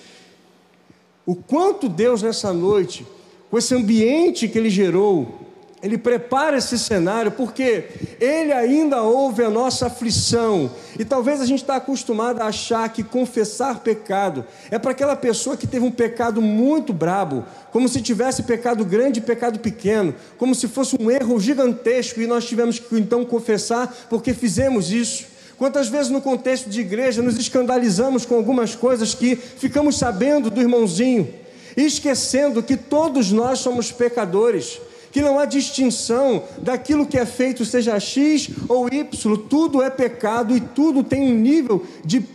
O 1.26 1.36
quanto 1.36 1.88
Deus 1.88 2.22
nessa 2.22 2.52
noite 2.52 3.06
com 3.52 3.58
esse 3.58 3.76
ambiente 3.76 4.48
que 4.48 4.58
ele 4.58 4.70
gerou, 4.70 5.40
ele 5.84 5.98
prepara 5.98 6.58
esse 6.58 6.80
cenário 6.80 7.32
porque 7.34 7.86
ele 8.18 8.54
ainda 8.54 9.02
ouve 9.04 9.44
a 9.44 9.50
nossa 9.50 9.88
aflição. 9.88 10.72
E 10.98 11.04
talvez 11.04 11.42
a 11.42 11.46
gente 11.46 11.62
está 11.62 11.76
acostumado 11.76 12.40
a 12.40 12.46
achar 12.46 12.88
que 12.88 13.04
confessar 13.04 13.80
pecado 13.80 14.46
é 14.70 14.80
para 14.80 14.92
aquela 14.92 15.18
pessoa 15.18 15.58
que 15.58 15.68
teve 15.68 15.84
um 15.84 15.92
pecado 15.92 16.42
muito 16.42 16.94
brabo, 16.94 17.44
como 17.74 17.90
se 17.90 18.02
tivesse 18.02 18.44
pecado 18.44 18.86
grande 18.86 19.20
e 19.20 19.24
pecado 19.24 19.60
pequeno, 19.60 20.16
como 20.38 20.56
se 20.56 20.70
fosse 20.70 20.96
um 20.98 21.12
erro 21.12 21.38
gigantesco 21.38 22.22
e 22.22 22.28
nós 22.28 22.46
tivemos 22.46 22.80
que 22.80 22.98
então 22.98 23.26
confessar 23.26 23.94
porque 24.10 24.34
fizemos 24.34 24.94
isso. 24.94 25.26
Quantas 25.58 25.90
vezes 25.90 26.10
no 26.10 26.22
contexto 26.22 26.70
de 26.70 26.80
igreja 26.80 27.22
nos 27.22 27.38
escandalizamos 27.38 28.26
com 28.26 28.36
algumas 28.36 28.76
coisas 28.76 29.14
que 29.14 29.36
ficamos 29.36 29.98
sabendo 29.98 30.50
do 30.50 30.62
irmãozinho 30.62 31.42
esquecendo 31.76 32.64
que 32.64 32.78
todos 32.78 33.32
nós 33.32 33.60
somos 33.60 33.92
pecadores, 33.92 34.80
que 35.12 35.22
não 35.22 35.38
há 35.38 35.46
distinção 35.46 36.44
daquilo 36.60 37.06
que 37.06 37.18
é 37.18 37.26
feito, 37.26 37.66
seja 37.66 38.00
X 38.00 38.50
ou 38.68 38.88
Y, 38.88 39.38
tudo 39.50 39.82
é 39.82 39.90
pecado 39.90 40.56
e 40.56 40.62
tudo 40.62 41.04
tem 41.04 41.32
um 41.32 41.38
nível 41.38 41.86
de 42.04 42.26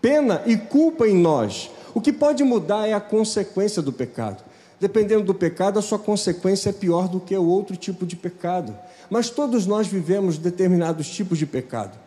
pena 0.00 0.42
e 0.46 0.56
culpa 0.56 1.06
em 1.06 1.14
nós. 1.14 1.70
O 1.94 2.00
que 2.00 2.12
pode 2.12 2.42
mudar 2.42 2.88
é 2.88 2.92
a 2.92 3.00
consequência 3.00 3.82
do 3.82 3.92
pecado. 3.92 4.42
Dependendo 4.80 5.24
do 5.24 5.34
pecado, 5.34 5.78
a 5.78 5.82
sua 5.82 5.98
consequência 5.98 6.70
é 6.70 6.72
pior 6.72 7.06
do 7.06 7.20
que 7.20 7.36
o 7.36 7.44
outro 7.44 7.76
tipo 7.76 8.06
de 8.06 8.16
pecado. 8.16 8.74
Mas 9.10 9.28
todos 9.28 9.66
nós 9.66 9.86
vivemos 9.86 10.38
determinados 10.38 11.08
tipos 11.10 11.38
de 11.38 11.44
pecado. 11.44 11.98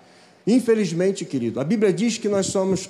Infelizmente, 0.45 1.23
querido, 1.23 1.59
a 1.59 1.63
Bíblia 1.63 1.93
diz 1.93 2.17
que 2.17 2.27
nós 2.27 2.47
somos 2.47 2.89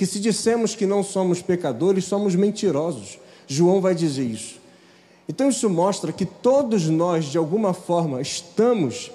que 0.00 0.06
se 0.06 0.18
dissemos 0.18 0.74
que 0.74 0.86
não 0.86 1.02
somos 1.02 1.42
pecadores, 1.42 2.06
somos 2.06 2.34
mentirosos. 2.34 3.18
João 3.46 3.82
vai 3.82 3.94
dizer 3.94 4.24
isso. 4.24 4.58
Então 5.28 5.50
isso 5.50 5.68
mostra 5.68 6.10
que 6.10 6.24
todos 6.24 6.88
nós, 6.88 7.26
de 7.26 7.36
alguma 7.36 7.74
forma, 7.74 8.22
estamos 8.22 9.10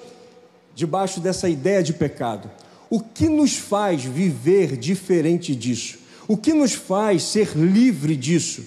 debaixo 0.76 1.18
dessa 1.18 1.48
ideia 1.48 1.82
de 1.82 1.92
pecado. 1.92 2.48
O 2.88 3.00
que 3.00 3.28
nos 3.28 3.56
faz 3.56 4.04
viver 4.04 4.76
diferente 4.76 5.56
disso? 5.56 5.98
O 6.28 6.36
que 6.36 6.52
nos 6.52 6.74
faz 6.74 7.24
ser 7.24 7.56
livre 7.56 8.14
disso? 8.14 8.62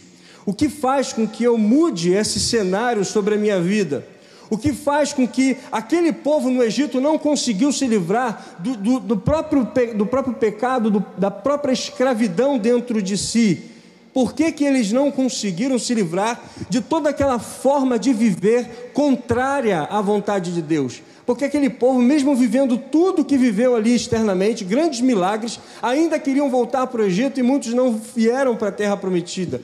O 0.45 0.53
que 0.53 0.67
faz 0.67 1.13
com 1.13 1.25
que 1.25 1.45
eu 1.45 1.57
mude 1.57 2.11
esse 2.11 2.38
cenário 2.38 3.05
sobre 3.05 3.35
a 3.35 3.38
minha 3.38 3.61
vida? 3.61 4.05
O 4.50 4.58
que 4.58 4.74
faz 4.74 5.13
com 5.13 5.27
que 5.27 5.58
aquele 5.72 6.12
povo 6.12 6.50
no 6.50 6.63
Egito 6.63 7.00
não 7.00 7.18
conseguiu 7.18 7.72
se 7.72 7.86
livrar 7.86 8.58
do, 8.60 8.75
do, 8.75 9.00
do 9.00 9.18
próprio, 9.18 9.68
do 9.96 10.06
próprio 10.06 10.34
pecado, 10.34 10.89
do, 10.89 11.06
da 11.18 11.29
própria 11.29 11.72
escravidão 11.72 12.58
dentro 12.58 13.01
de 13.01 13.18
si? 13.18 13.63
Por 14.12 14.34
que, 14.34 14.51
que 14.51 14.63
eles 14.63 14.91
não 14.91 15.12
conseguiram 15.12 15.77
se 15.77 15.94
livrar 15.94 16.41
de 16.68 16.82
toda 16.82 17.10
aquela 17.10 17.38
forma 17.38 18.00
de 18.00 18.12
viver 18.12 18.91
contrária 18.94 19.82
à 19.82 20.01
vontade 20.01 20.51
de 20.51 20.62
Deus? 20.63 21.01
Porque 21.27 21.46
aquele 21.46 21.70
povo, 21.70 22.01
mesmo 22.01 22.36
vivendo 22.36 22.75
tudo 22.75 23.24
que 23.24 23.38
viveu 23.38 23.75
ali 23.75 23.94
externamente, 23.94 24.65
grandes 24.65 25.00
milagres, 25.00 25.60
ainda 25.79 26.18
queriam 26.18 26.50
voltar 26.50 26.88
para 26.88 27.01
o 27.01 27.06
Egito 27.06 27.39
e 27.39 27.44
muitos 27.44 27.72
não 27.72 28.01
vieram 28.15 28.56
para 28.56 28.70
a 28.70 28.72
terra 28.72 28.98
prometida. 28.98 29.62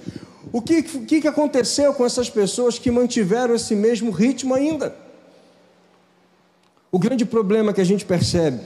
O 0.51 0.61
que, 0.61 0.83
que, 0.83 1.21
que 1.21 1.27
aconteceu 1.27 1.93
com 1.93 2.05
essas 2.05 2.29
pessoas 2.29 2.77
que 2.79 2.91
mantiveram 2.91 3.55
esse 3.55 3.75
mesmo 3.75 4.11
ritmo 4.11 4.53
ainda? 4.53 4.95
O 6.91 6.99
grande 6.99 7.25
problema 7.25 7.73
que 7.73 7.81
a 7.81 7.85
gente 7.85 8.05
percebe, 8.05 8.61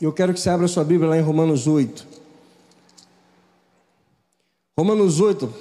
e 0.00 0.04
eu 0.04 0.12
quero 0.12 0.32
que 0.32 0.40
você 0.40 0.50
abra 0.50 0.68
sua 0.68 0.84
Bíblia 0.84 1.10
lá 1.10 1.18
em 1.18 1.22
Romanos 1.22 1.66
8. 1.66 2.06
Romanos 4.78 5.20
8, 5.20 5.52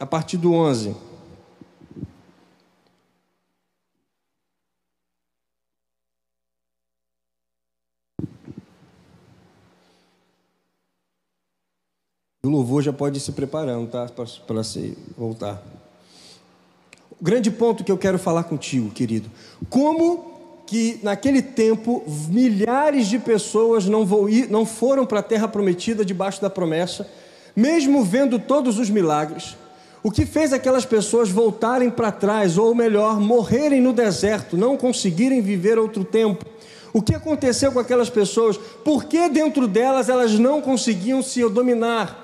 a 0.00 0.06
partir 0.06 0.38
do 0.38 0.52
11. 0.52 0.96
O 12.44 12.48
louvor 12.50 12.82
já 12.82 12.92
pode 12.92 13.16
ir 13.16 13.20
se 13.22 13.32
preparando, 13.32 13.88
tá? 13.88 14.06
Para 14.46 14.62
se 14.62 14.98
voltar. 15.16 15.62
O 17.18 17.24
grande 17.24 17.50
ponto 17.50 17.82
que 17.82 17.90
eu 17.90 17.96
quero 17.96 18.18
falar 18.18 18.44
contigo, 18.44 18.90
querido. 18.90 19.30
Como 19.70 20.62
que 20.66 21.00
naquele 21.02 21.40
tempo 21.40 22.04
milhares 22.28 23.06
de 23.06 23.18
pessoas 23.18 23.86
não, 23.86 24.28
ir, 24.28 24.50
não 24.50 24.66
foram 24.66 25.06
para 25.06 25.20
a 25.20 25.22
terra 25.22 25.48
prometida 25.48 26.04
debaixo 26.04 26.40
da 26.42 26.50
promessa, 26.50 27.08
mesmo 27.56 28.04
vendo 28.04 28.38
todos 28.38 28.78
os 28.78 28.90
milagres. 28.90 29.56
O 30.02 30.10
que 30.10 30.26
fez 30.26 30.52
aquelas 30.52 30.84
pessoas 30.84 31.30
voltarem 31.30 31.88
para 31.88 32.12
trás, 32.12 32.58
ou 32.58 32.74
melhor, 32.74 33.18
morrerem 33.18 33.80
no 33.80 33.92
deserto, 33.92 34.54
não 34.54 34.76
conseguirem 34.76 35.40
viver 35.40 35.78
outro 35.78 36.04
tempo? 36.04 36.44
O 36.92 37.00
que 37.00 37.14
aconteceu 37.14 37.72
com 37.72 37.78
aquelas 37.78 38.10
pessoas? 38.10 38.58
Por 38.58 39.04
que 39.04 39.30
dentro 39.30 39.66
delas 39.66 40.10
elas 40.10 40.38
não 40.38 40.60
conseguiam 40.60 41.22
se 41.22 41.42
dominar? 41.48 42.23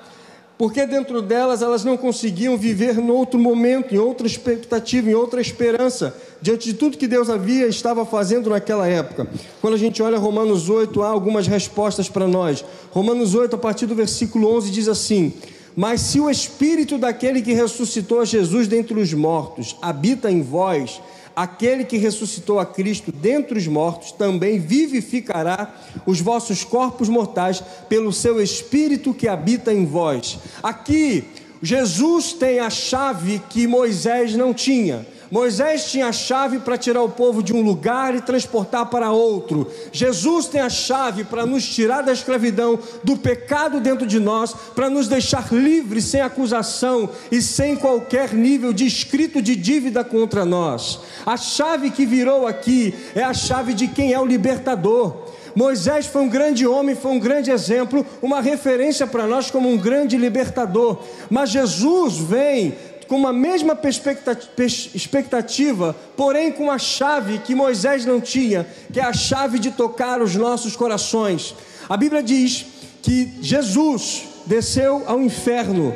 Porque 0.61 0.85
dentro 0.85 1.23
delas 1.23 1.63
elas 1.63 1.83
não 1.83 1.97
conseguiam 1.97 2.55
viver 2.55 2.95
em 2.95 3.09
outro 3.09 3.39
momento, 3.39 3.95
em 3.95 3.97
outra 3.97 4.27
expectativa, 4.27 5.09
em 5.09 5.15
outra 5.15 5.41
esperança, 5.41 6.15
diante 6.39 6.69
de 6.69 6.75
tudo 6.75 6.99
que 6.99 7.07
Deus 7.07 7.31
havia 7.31 7.65
estava 7.65 8.05
fazendo 8.05 8.51
naquela 8.51 8.87
época. 8.87 9.27
Quando 9.59 9.73
a 9.73 9.77
gente 9.77 10.03
olha 10.03 10.19
Romanos 10.19 10.69
8, 10.69 11.01
há 11.01 11.07
algumas 11.07 11.47
respostas 11.47 12.07
para 12.07 12.27
nós. 12.27 12.63
Romanos 12.91 13.33
8, 13.33 13.55
a 13.55 13.57
partir 13.57 13.87
do 13.87 13.95
versículo 13.95 14.55
11, 14.55 14.69
diz 14.69 14.87
assim: 14.87 15.33
Mas 15.75 16.01
se 16.01 16.19
o 16.19 16.29
espírito 16.29 16.99
daquele 16.99 17.41
que 17.41 17.53
ressuscitou 17.53 18.21
a 18.21 18.25
Jesus 18.25 18.67
dentre 18.67 18.99
os 18.99 19.11
mortos 19.15 19.75
habita 19.81 20.29
em 20.29 20.43
vós, 20.43 21.01
aquele 21.35 21.85
que 21.85 21.97
ressuscitou 21.97 22.59
a 22.59 22.65
Cristo 22.65 23.11
dentre 23.11 23.57
os 23.57 23.67
mortos 23.67 24.11
também 24.11 24.59
vivificará 24.59 25.73
os 26.05 26.19
vossos 26.19 26.63
corpos 26.63 27.09
mortais 27.09 27.63
pelo 27.87 28.11
seu 28.11 28.41
espírito 28.41 29.13
que 29.13 29.27
habita 29.27 29.73
em 29.73 29.85
vós. 29.85 30.39
Aqui, 30.61 31.23
Jesus 31.61 32.33
tem 32.33 32.59
a 32.59 32.69
chave 32.69 33.41
que 33.49 33.67
Moisés 33.67 34.35
não 34.35 34.53
tinha. 34.53 35.05
Moisés 35.31 35.89
tinha 35.89 36.07
a 36.07 36.11
chave 36.11 36.59
para 36.59 36.77
tirar 36.77 37.01
o 37.01 37.09
povo 37.09 37.41
de 37.41 37.53
um 37.53 37.61
lugar 37.61 38.13
e 38.13 38.19
transportar 38.21 38.87
para 38.87 39.11
outro. 39.11 39.65
Jesus 39.89 40.47
tem 40.47 40.59
a 40.59 40.69
chave 40.69 41.23
para 41.23 41.45
nos 41.45 41.65
tirar 41.65 42.01
da 42.01 42.11
escravidão, 42.11 42.77
do 43.01 43.15
pecado 43.15 43.79
dentro 43.79 44.05
de 44.05 44.19
nós, 44.19 44.53
para 44.75 44.89
nos 44.89 45.07
deixar 45.07 45.53
livres, 45.53 46.03
sem 46.03 46.19
acusação 46.19 47.09
e 47.31 47.41
sem 47.41 47.77
qualquer 47.77 48.33
nível 48.33 48.73
de 48.73 48.85
escrito 48.85 49.41
de 49.41 49.55
dívida 49.55 50.03
contra 50.03 50.43
nós. 50.43 50.99
A 51.25 51.37
chave 51.37 51.91
que 51.91 52.05
virou 52.05 52.45
aqui 52.45 52.93
é 53.15 53.23
a 53.23 53.33
chave 53.33 53.73
de 53.73 53.87
quem 53.87 54.11
é 54.11 54.19
o 54.19 54.25
libertador. 54.25 55.31
Moisés 55.55 56.07
foi 56.07 56.21
um 56.21 56.29
grande 56.29 56.65
homem, 56.67 56.95
foi 56.95 57.11
um 57.11 57.19
grande 57.19 57.51
exemplo, 57.51 58.05
uma 58.21 58.41
referência 58.41 59.07
para 59.07 59.27
nós 59.27 59.49
como 59.49 59.69
um 59.69 59.77
grande 59.77 60.17
libertador. 60.17 60.99
Mas 61.29 61.49
Jesus 61.49 62.17
vem 62.17 62.75
com 63.11 63.17
uma 63.17 63.33
mesma 63.33 63.77
expectativa, 64.95 65.93
porém 66.15 66.49
com 66.49 66.63
uma 66.63 66.79
chave 66.79 67.39
que 67.39 67.53
Moisés 67.53 68.05
não 68.05 68.21
tinha, 68.21 68.65
que 68.93 69.01
é 69.01 69.03
a 69.03 69.11
chave 69.11 69.59
de 69.59 69.69
tocar 69.69 70.21
os 70.21 70.33
nossos 70.33 70.77
corações. 70.77 71.53
A 71.89 71.97
Bíblia 71.97 72.23
diz 72.23 72.65
que 73.01 73.33
Jesus 73.41 74.23
desceu 74.45 75.03
ao 75.07 75.21
inferno 75.21 75.93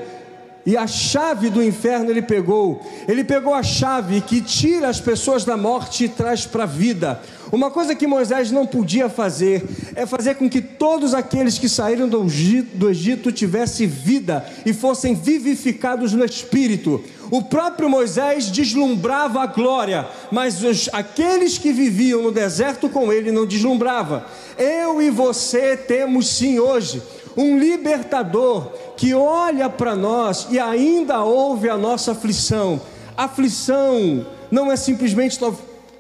e 0.66 0.76
a 0.76 0.88
chave 0.88 1.50
do 1.50 1.64
inferno 1.64 2.10
ele 2.10 2.24
pegou. 2.24 2.82
Ele 3.08 3.24
pegou 3.24 3.54
a 3.54 3.62
chave 3.62 4.20
que 4.22 4.42
tira 4.42 4.90
as 4.90 5.00
pessoas 5.00 5.46
da 5.46 5.56
morte 5.56 6.06
e 6.06 6.10
traz 6.10 6.46
para 6.46 6.64
a 6.64 6.68
vida. 6.68 7.22
Uma 7.52 7.70
coisa 7.70 7.94
que 7.94 8.08
Moisés 8.08 8.52
não 8.52 8.66
podia 8.66 9.08
fazer 9.08 9.64
é 9.96 10.06
fazer 10.08 10.36
com 10.36 10.50
que 10.50 10.62
todos 10.62 11.14
aqueles 11.14 11.60
que 11.60 11.70
saíram 11.70 12.10
do 12.10 12.26
Egito, 12.26 12.76
do 12.76 12.90
Egito 12.90 13.32
tivessem 13.32 13.86
vida 13.86 14.44
e 14.66 14.74
fossem 14.74 15.14
vivificados 15.14 16.14
no 16.14 16.26
espírito. 16.26 17.04
O 17.30 17.44
próprio 17.44 17.88
Moisés 17.88 18.48
deslumbrava 18.48 19.42
a 19.42 19.48
glória, 19.48 20.08
mas 20.32 20.64
os, 20.64 20.90
aqueles 20.92 21.60
que 21.60 21.72
viviam 21.72 22.24
no 22.24 22.32
deserto 22.32 22.90
com 22.90 23.14
ele 23.14 23.32
não 23.32 23.46
deslumbrava. 23.46 24.26
Eu 24.58 25.00
e 25.00 25.12
você 25.12 25.78
temos 25.78 26.28
sim 26.28 26.60
hoje 26.60 27.02
um 27.38 27.58
libertador 27.58 28.68
que 28.96 29.14
olha 29.14 29.70
para 29.70 29.96
nós 29.96 30.48
e 30.50 30.60
ainda 30.60 31.24
ouve 31.24 31.70
a 31.70 31.78
nossa 31.78 32.12
aflição. 32.12 32.82
Aflição 33.18 34.26
não 34.52 34.72
é 34.72 34.76
simplesmente 34.76 35.40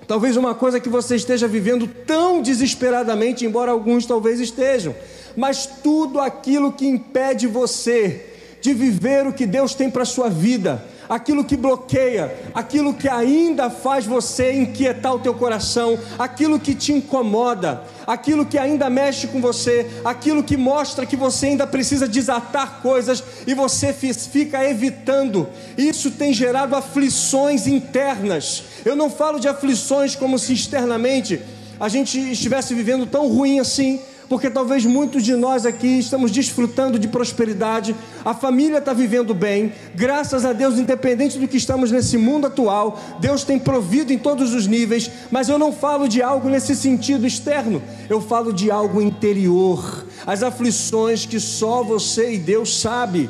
Talvez 0.07 0.37
uma 0.37 0.53
coisa 0.53 0.79
que 0.79 0.87
você 0.87 1.15
esteja 1.15 1.47
vivendo 1.47 1.87
tão 1.87 2.41
desesperadamente, 2.41 3.43
embora 3.43 3.71
alguns 3.71 4.05
talvez 4.05 4.39
estejam, 4.39 4.95
mas 5.35 5.65
tudo 5.65 6.19
aquilo 6.19 6.71
que 6.71 6.85
impede 6.85 7.47
você 7.47 8.23
de 8.61 8.71
viver 8.73 9.25
o 9.25 9.33
que 9.33 9.47
Deus 9.47 9.73
tem 9.73 9.89
para 9.89 10.03
a 10.03 10.05
sua 10.05 10.29
vida, 10.29 10.83
aquilo 11.07 11.43
que 11.43 11.55
bloqueia, 11.55 12.35
aquilo 12.53 12.93
que 12.93 13.07
ainda 13.07 13.69
faz 13.69 14.05
você 14.05 14.53
inquietar 14.53 15.13
o 15.13 15.19
teu 15.19 15.33
coração, 15.33 15.97
aquilo 16.17 16.59
que 16.59 16.73
te 16.73 16.93
incomoda, 16.93 17.83
aquilo 18.05 18.45
que 18.45 18.57
ainda 18.57 18.89
mexe 18.89 19.27
com 19.27 19.41
você, 19.41 19.89
aquilo 20.03 20.43
que 20.43 20.57
mostra 20.57 21.05
que 21.05 21.15
você 21.15 21.47
ainda 21.47 21.67
precisa 21.67 22.07
desatar 22.07 22.81
coisas 22.81 23.23
e 23.45 23.53
você 23.53 23.93
fica 23.93 24.63
evitando. 24.63 25.47
Isso 25.77 26.11
tem 26.11 26.33
gerado 26.33 26.75
aflições 26.75 27.67
internas. 27.67 28.63
Eu 28.83 28.95
não 28.95 29.09
falo 29.09 29.39
de 29.39 29.47
aflições 29.47 30.15
como 30.15 30.37
se 30.37 30.53
externamente 30.53 31.41
a 31.79 31.89
gente 31.89 32.17
estivesse 32.31 32.73
vivendo 32.73 33.05
tão 33.05 33.27
ruim 33.27 33.59
assim 33.59 33.99
porque 34.27 34.49
talvez 34.49 34.85
muitos 34.85 35.23
de 35.23 35.35
nós 35.35 35.65
aqui 35.65 35.99
estamos 35.99 36.31
desfrutando 36.31 36.97
de 36.97 37.07
prosperidade, 37.07 37.95
a 38.23 38.33
família 38.33 38.79
está 38.79 38.93
vivendo 38.93 39.33
bem, 39.33 39.73
graças 39.93 40.45
a 40.45 40.53
Deus, 40.53 40.77
independente 40.77 41.37
do 41.37 41.47
que 41.47 41.57
estamos 41.57 41.91
nesse 41.91 42.17
mundo 42.17 42.47
atual, 42.47 42.99
Deus 43.19 43.43
tem 43.43 43.59
provido 43.59 44.11
em 44.11 44.17
todos 44.17 44.53
os 44.53 44.67
níveis, 44.67 45.09
mas 45.31 45.49
eu 45.49 45.57
não 45.57 45.71
falo 45.71 46.07
de 46.07 46.21
algo 46.21 46.49
nesse 46.49 46.75
sentido 46.75 47.27
externo, 47.27 47.81
eu 48.09 48.21
falo 48.21 48.51
de 48.51 48.71
algo 48.71 49.01
interior, 49.01 50.05
as 50.25 50.43
aflições 50.43 51.25
que 51.25 51.39
só 51.39 51.83
você 51.83 52.33
e 52.33 52.37
Deus 52.37 52.79
sabe. 52.79 53.29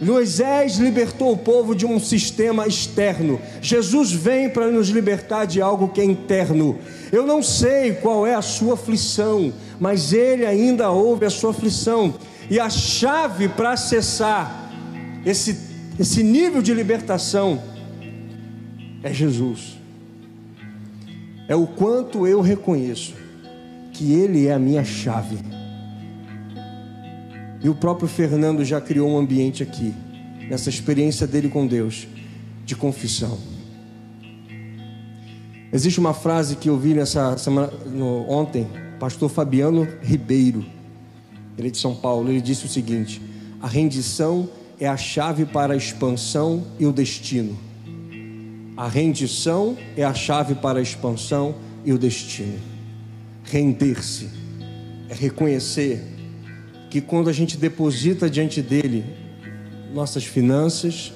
Moisés 0.00 0.78
libertou 0.78 1.32
o 1.32 1.36
povo 1.36 1.74
de 1.74 1.84
um 1.84 2.00
sistema 2.00 2.66
externo. 2.66 3.38
Jesus 3.60 4.10
vem 4.10 4.48
para 4.48 4.70
nos 4.70 4.88
libertar 4.88 5.44
de 5.44 5.60
algo 5.60 5.88
que 5.88 6.00
é 6.00 6.04
interno. 6.04 6.78
Eu 7.12 7.26
não 7.26 7.42
sei 7.42 7.92
qual 7.92 8.26
é 8.26 8.34
a 8.34 8.40
sua 8.40 8.74
aflição, 8.74 9.52
mas 9.78 10.14
Ele 10.14 10.46
ainda 10.46 10.90
ouve 10.90 11.26
a 11.26 11.30
sua 11.30 11.50
aflição. 11.50 12.14
E 12.48 12.58
a 12.58 12.70
chave 12.70 13.48
para 13.48 13.72
acessar 13.72 14.72
esse, 15.26 15.58
esse 15.98 16.22
nível 16.22 16.62
de 16.62 16.72
libertação 16.72 17.62
é 19.02 19.12
Jesus. 19.12 19.78
É 21.46 21.54
o 21.54 21.66
quanto 21.66 22.26
eu 22.26 22.40
reconheço 22.40 23.12
que 23.92 24.14
Ele 24.14 24.46
é 24.46 24.54
a 24.54 24.58
minha 24.58 24.82
chave 24.82 25.59
E 27.62 27.68
o 27.68 27.74
próprio 27.74 28.08
Fernando 28.08 28.64
já 28.64 28.80
criou 28.80 29.10
um 29.10 29.18
ambiente 29.18 29.62
aqui, 29.62 29.94
nessa 30.48 30.70
experiência 30.70 31.26
dele 31.26 31.48
com 31.48 31.66
Deus, 31.66 32.08
de 32.64 32.74
confissão. 32.74 33.38
Existe 35.72 36.00
uma 36.00 36.14
frase 36.14 36.56
que 36.56 36.68
eu 36.68 36.78
vi 36.78 36.94
nessa 36.94 37.36
semana, 37.38 37.70
no, 37.86 38.28
ontem, 38.28 38.66
pastor 38.98 39.28
Fabiano 39.30 39.86
Ribeiro, 40.02 40.64
ele 41.56 41.68
é 41.68 41.70
de 41.70 41.78
São 41.78 41.94
Paulo, 41.94 42.30
ele 42.30 42.40
disse 42.40 42.64
o 42.64 42.68
seguinte: 42.68 43.20
a 43.60 43.68
rendição 43.68 44.48
é 44.80 44.88
a 44.88 44.96
chave 44.96 45.44
para 45.44 45.74
a 45.74 45.76
expansão 45.76 46.64
e 46.78 46.86
o 46.86 46.92
destino. 46.92 47.56
A 48.76 48.88
rendição 48.88 49.76
é 49.94 50.02
a 50.02 50.14
chave 50.14 50.54
para 50.54 50.78
a 50.78 50.82
expansão 50.82 51.54
e 51.84 51.92
o 51.92 51.98
destino. 51.98 52.58
Render-se 53.44 54.30
é 55.10 55.14
reconhecer 55.14 56.02
que 56.90 57.00
quando 57.00 57.30
a 57.30 57.32
gente 57.32 57.56
deposita 57.56 58.28
diante 58.28 58.60
dele 58.60 59.04
nossas 59.94 60.24
finanças, 60.24 61.12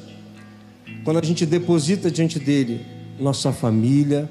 quando 1.03 1.19
a 1.19 1.25
gente 1.25 1.45
deposita 1.45 2.09
diante 2.11 2.39
dele 2.39 2.87
nossa 3.19 3.53
família, 3.53 4.31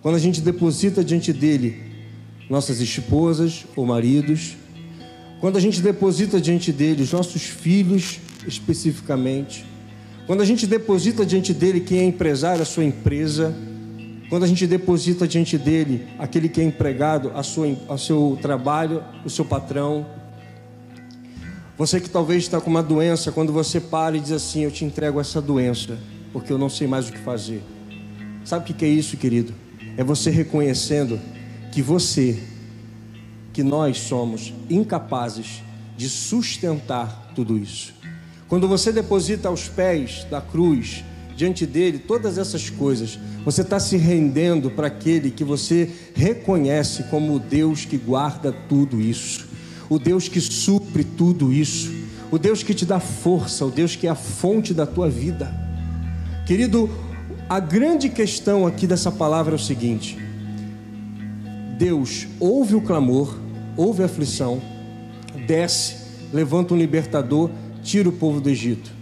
quando 0.00 0.14
a 0.14 0.18
gente 0.18 0.40
deposita 0.40 1.04
diante 1.04 1.34
dele 1.34 1.82
nossas 2.48 2.80
esposas 2.80 3.66
ou 3.76 3.84
maridos, 3.84 4.56
quando 5.38 5.58
a 5.58 5.60
gente 5.60 5.82
deposita 5.82 6.40
diante 6.40 6.72
dele 6.72 7.02
os 7.02 7.12
nossos 7.12 7.42
filhos 7.42 8.18
especificamente, 8.46 9.66
quando 10.26 10.40
a 10.40 10.46
gente 10.46 10.66
deposita 10.66 11.26
diante 11.26 11.52
dele 11.52 11.80
quem 11.80 11.98
é 11.98 12.04
empresário, 12.04 12.62
a 12.62 12.66
sua 12.66 12.84
empresa, 12.84 13.54
quando 14.30 14.44
a 14.44 14.46
gente 14.46 14.66
deposita 14.66 15.28
diante 15.28 15.58
dele 15.58 16.06
aquele 16.18 16.48
que 16.48 16.60
é 16.60 16.64
empregado, 16.64 17.32
a 17.34 17.42
sua, 17.42 17.66
a 17.88 17.98
seu 17.98 18.38
trabalho, 18.40 19.02
o 19.24 19.28
seu 19.28 19.44
patrão, 19.44 20.06
você 21.80 21.98
que 21.98 22.10
talvez 22.10 22.42
está 22.42 22.60
com 22.60 22.68
uma 22.68 22.82
doença, 22.82 23.32
quando 23.32 23.54
você 23.54 23.80
para 23.80 24.14
e 24.14 24.20
diz 24.20 24.32
assim: 24.32 24.64
Eu 24.64 24.70
te 24.70 24.84
entrego 24.84 25.18
essa 25.18 25.40
doença, 25.40 25.98
porque 26.30 26.52
eu 26.52 26.58
não 26.58 26.68
sei 26.68 26.86
mais 26.86 27.08
o 27.08 27.12
que 27.12 27.18
fazer. 27.18 27.62
Sabe 28.44 28.70
o 28.70 28.74
que 28.74 28.84
é 28.84 28.88
isso, 28.88 29.16
querido? 29.16 29.54
É 29.96 30.04
você 30.04 30.28
reconhecendo 30.28 31.18
que 31.72 31.80
você, 31.80 32.38
que 33.54 33.62
nós 33.62 33.96
somos 33.96 34.52
incapazes 34.68 35.62
de 35.96 36.06
sustentar 36.10 37.32
tudo 37.34 37.56
isso. 37.56 37.94
Quando 38.46 38.68
você 38.68 38.92
deposita 38.92 39.48
aos 39.48 39.66
pés 39.66 40.26
da 40.30 40.42
cruz, 40.42 41.02
diante 41.34 41.64
dele, 41.64 41.98
todas 41.98 42.36
essas 42.36 42.68
coisas, 42.68 43.18
você 43.42 43.62
está 43.62 43.80
se 43.80 43.96
rendendo 43.96 44.70
para 44.70 44.88
aquele 44.88 45.30
que 45.30 45.44
você 45.44 45.90
reconhece 46.14 47.04
como 47.04 47.36
o 47.36 47.38
Deus 47.38 47.86
que 47.86 47.96
guarda 47.96 48.52
tudo 48.68 49.00
isso 49.00 49.48
o 49.90 49.98
Deus 49.98 50.28
que 50.28 50.40
supre 50.40 51.02
tudo 51.02 51.52
isso, 51.52 51.92
o 52.30 52.38
Deus 52.38 52.62
que 52.62 52.72
te 52.72 52.86
dá 52.86 53.00
força, 53.00 53.66
o 53.66 53.70
Deus 53.72 53.96
que 53.96 54.06
é 54.06 54.10
a 54.10 54.14
fonte 54.14 54.72
da 54.72 54.86
tua 54.86 55.10
vida. 55.10 55.52
Querido, 56.46 56.88
a 57.48 57.58
grande 57.58 58.08
questão 58.08 58.64
aqui 58.64 58.86
dessa 58.86 59.10
palavra 59.10 59.54
é 59.54 59.56
o 59.56 59.58
seguinte: 59.58 60.16
Deus 61.76 62.28
ouve 62.38 62.76
o 62.76 62.80
clamor, 62.80 63.36
ouve 63.76 64.02
a 64.02 64.06
aflição, 64.06 64.62
desce, 65.44 65.96
levanta 66.32 66.72
um 66.72 66.78
libertador, 66.78 67.50
tira 67.82 68.08
o 68.08 68.12
povo 68.12 68.40
do 68.40 68.48
Egito. 68.48 68.92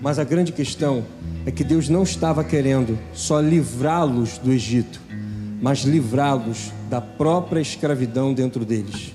Mas 0.00 0.20
a 0.20 0.24
grande 0.24 0.52
questão 0.52 1.04
é 1.44 1.50
que 1.50 1.64
Deus 1.64 1.88
não 1.88 2.04
estava 2.04 2.44
querendo 2.44 2.96
só 3.12 3.40
livrá-los 3.40 4.38
do 4.38 4.52
Egito, 4.52 5.00
mas 5.60 5.80
livrá-los 5.80 6.70
da 6.88 7.00
própria 7.00 7.60
escravidão 7.60 8.32
dentro 8.32 8.64
deles. 8.64 9.12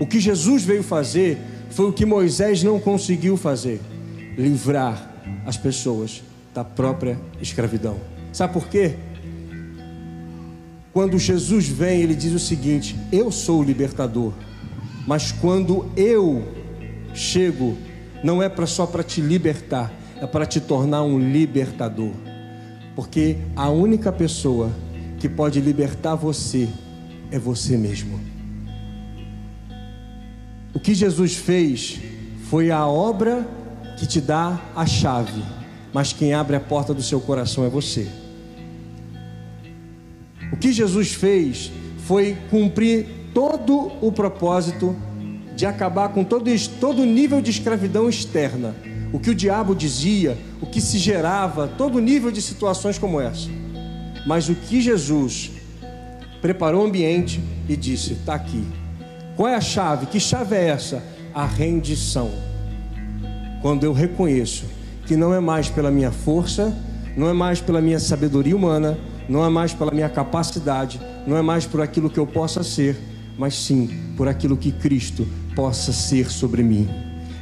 O 0.00 0.06
que 0.06 0.20
Jesus 0.20 0.64
veio 0.64 0.82
fazer 0.82 1.38
foi 1.70 1.88
o 1.88 1.92
que 1.92 2.06
Moisés 2.06 2.62
não 2.62 2.78
conseguiu 2.78 3.36
fazer: 3.36 3.80
livrar 4.36 5.14
as 5.44 5.56
pessoas 5.56 6.22
da 6.54 6.64
própria 6.64 7.18
escravidão. 7.40 7.96
Sabe 8.32 8.52
por 8.52 8.68
quê? 8.68 8.96
Quando 10.92 11.18
Jesus 11.18 11.68
vem, 11.68 12.02
ele 12.02 12.14
diz 12.14 12.32
o 12.32 12.38
seguinte: 12.38 12.96
Eu 13.12 13.30
sou 13.30 13.60
o 13.60 13.64
libertador. 13.64 14.32
Mas 15.06 15.32
quando 15.32 15.90
eu 15.96 16.46
chego, 17.14 17.76
não 18.22 18.42
é 18.42 18.50
só 18.66 18.86
para 18.86 19.02
te 19.02 19.20
libertar, 19.20 19.92
é 20.20 20.26
para 20.26 20.44
te 20.44 20.60
tornar 20.60 21.02
um 21.02 21.18
libertador. 21.18 22.12
Porque 22.94 23.38
a 23.56 23.70
única 23.70 24.12
pessoa 24.12 24.70
que 25.18 25.28
pode 25.28 25.60
libertar 25.60 26.14
você 26.14 26.68
é 27.30 27.38
você 27.38 27.76
mesmo. 27.76 28.37
O 30.78 30.80
que 30.80 30.94
Jesus 30.94 31.34
fez 31.34 31.98
foi 32.48 32.70
a 32.70 32.86
obra 32.86 33.44
que 33.98 34.06
te 34.06 34.20
dá 34.20 34.60
a 34.76 34.86
chave, 34.86 35.42
mas 35.92 36.12
quem 36.12 36.32
abre 36.32 36.54
a 36.54 36.60
porta 36.60 36.94
do 36.94 37.02
seu 37.02 37.20
coração 37.20 37.64
é 37.64 37.68
você. 37.68 38.06
O 40.52 40.56
que 40.56 40.72
Jesus 40.72 41.12
fez 41.12 41.72
foi 42.06 42.36
cumprir 42.48 43.08
todo 43.34 43.90
o 44.00 44.12
propósito 44.12 44.94
de 45.56 45.66
acabar 45.66 46.10
com 46.10 46.22
todo, 46.22 46.48
todo 46.78 47.04
nível 47.04 47.40
de 47.40 47.50
escravidão 47.50 48.08
externa. 48.08 48.72
O 49.12 49.18
que 49.18 49.30
o 49.30 49.34
diabo 49.34 49.74
dizia, 49.74 50.38
o 50.60 50.66
que 50.66 50.80
se 50.80 50.96
gerava, 50.96 51.66
todo 51.66 51.98
nível 51.98 52.30
de 52.30 52.40
situações 52.40 52.96
como 52.96 53.20
essa. 53.20 53.48
Mas 54.24 54.48
o 54.48 54.54
que 54.54 54.80
Jesus 54.80 55.50
preparou 56.40 56.84
o 56.84 56.86
ambiente 56.86 57.40
e 57.68 57.76
disse: 57.76 58.12
está 58.12 58.34
aqui, 58.36 58.64
qual 59.38 59.48
é 59.48 59.54
a 59.54 59.60
chave? 59.60 60.06
Que 60.06 60.18
chave 60.18 60.56
é 60.56 60.64
essa? 60.64 61.00
A 61.32 61.46
rendição. 61.46 62.28
Quando 63.62 63.84
eu 63.84 63.92
reconheço 63.92 64.64
que 65.06 65.14
não 65.14 65.32
é 65.32 65.38
mais 65.38 65.68
pela 65.68 65.92
minha 65.92 66.10
força, 66.10 66.76
não 67.16 67.28
é 67.28 67.32
mais 67.32 67.60
pela 67.60 67.80
minha 67.80 68.00
sabedoria 68.00 68.56
humana, 68.56 68.98
não 69.28 69.44
é 69.44 69.48
mais 69.48 69.72
pela 69.72 69.92
minha 69.92 70.08
capacidade, 70.08 71.00
não 71.24 71.36
é 71.36 71.42
mais 71.42 71.64
por 71.64 71.80
aquilo 71.80 72.10
que 72.10 72.18
eu 72.18 72.26
possa 72.26 72.64
ser, 72.64 72.98
mas 73.38 73.54
sim 73.54 73.88
por 74.16 74.26
aquilo 74.26 74.56
que 74.56 74.72
Cristo 74.72 75.24
possa 75.54 75.92
ser 75.92 76.28
sobre 76.32 76.64
mim. 76.64 76.88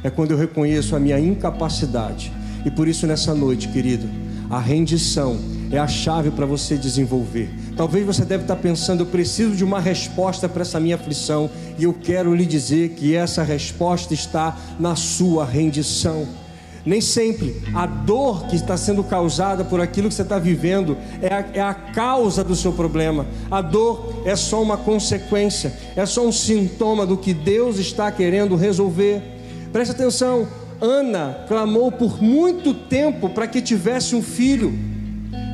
É 0.03 0.11
quando 0.11 0.29
eu 0.29 0.37
reconheço 0.37 0.95
a 0.95 0.99
minha 0.99 1.19
incapacidade. 1.19 2.31
E 2.63 2.69
por 2.69 2.87
isso, 2.87 3.07
nessa 3.07 3.33
noite, 3.33 3.69
querido, 3.69 4.07
a 4.51 4.59
rendição 4.59 5.39
é 5.71 5.79
a 5.79 5.87
chave 5.87 6.29
para 6.29 6.45
você 6.45 6.77
desenvolver. 6.77 7.49
Talvez 7.77 8.03
você 8.03 8.25
deve 8.25 8.43
estar 8.43 8.55
pensando, 8.55 9.01
eu 9.01 9.05
preciso 9.05 9.55
de 9.55 9.63
uma 9.63 9.79
resposta 9.79 10.49
para 10.49 10.63
essa 10.63 10.79
minha 10.79 10.95
aflição, 10.95 11.47
e 11.77 11.83
eu 11.83 11.93
quero 11.93 12.33
lhe 12.33 12.43
dizer 12.43 12.89
que 12.89 13.15
essa 13.15 13.43
resposta 13.43 14.15
está 14.15 14.57
na 14.79 14.95
sua 14.95 15.45
rendição. 15.45 16.27
Nem 16.83 16.99
sempre 17.01 17.61
a 17.75 17.85
dor 17.85 18.47
que 18.47 18.55
está 18.55 18.75
sendo 18.77 19.03
causada 19.03 19.63
por 19.63 19.79
aquilo 19.79 20.07
que 20.07 20.15
você 20.15 20.23
está 20.23 20.39
vivendo 20.39 20.97
é 21.21 21.31
a, 21.31 21.45
é 21.53 21.61
a 21.61 21.73
causa 21.73 22.43
do 22.43 22.55
seu 22.55 22.73
problema. 22.73 23.27
A 23.51 23.61
dor 23.61 24.23
é 24.25 24.35
só 24.35 24.59
uma 24.63 24.77
consequência, 24.77 25.71
é 25.95 26.05
só 26.05 26.25
um 26.25 26.31
sintoma 26.31 27.05
do 27.05 27.17
que 27.17 27.33
Deus 27.33 27.77
está 27.77 28.09
querendo 28.11 28.55
resolver. 28.55 29.21
Preste 29.71 29.91
atenção, 29.91 30.47
Ana 30.81 31.45
clamou 31.47 31.91
por 31.91 32.23
muito 32.23 32.73
tempo 32.73 33.29
para 33.29 33.47
que 33.47 33.61
tivesse 33.61 34.15
um 34.15 34.23
filho. 34.23 34.73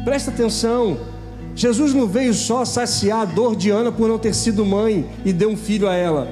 Presta 0.05 0.31
atenção. 0.31 1.12
Jesus 1.55 1.93
não 1.93 2.07
veio 2.07 2.33
só 2.33 2.65
saciar 2.65 3.21
a 3.21 3.25
dor 3.25 3.55
de 3.55 3.69
Ana 3.69 3.91
por 3.91 4.07
não 4.07 4.17
ter 4.17 4.33
sido 4.33 4.65
mãe 4.65 5.09
e 5.23 5.31
deu 5.31 5.49
um 5.49 5.57
filho 5.57 5.87
a 5.87 5.93
ela. 5.93 6.27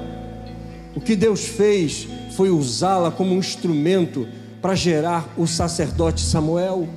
O 0.94 1.00
que 1.00 1.14
Deus 1.14 1.46
fez 1.46 2.08
foi 2.36 2.50
usá-la 2.50 3.10
como 3.10 3.34
um 3.34 3.38
instrumento 3.38 4.26
para 4.60 4.74
gerar 4.74 5.32
o 5.36 5.46
sacerdote 5.46 6.20
Samuel. 6.20 6.88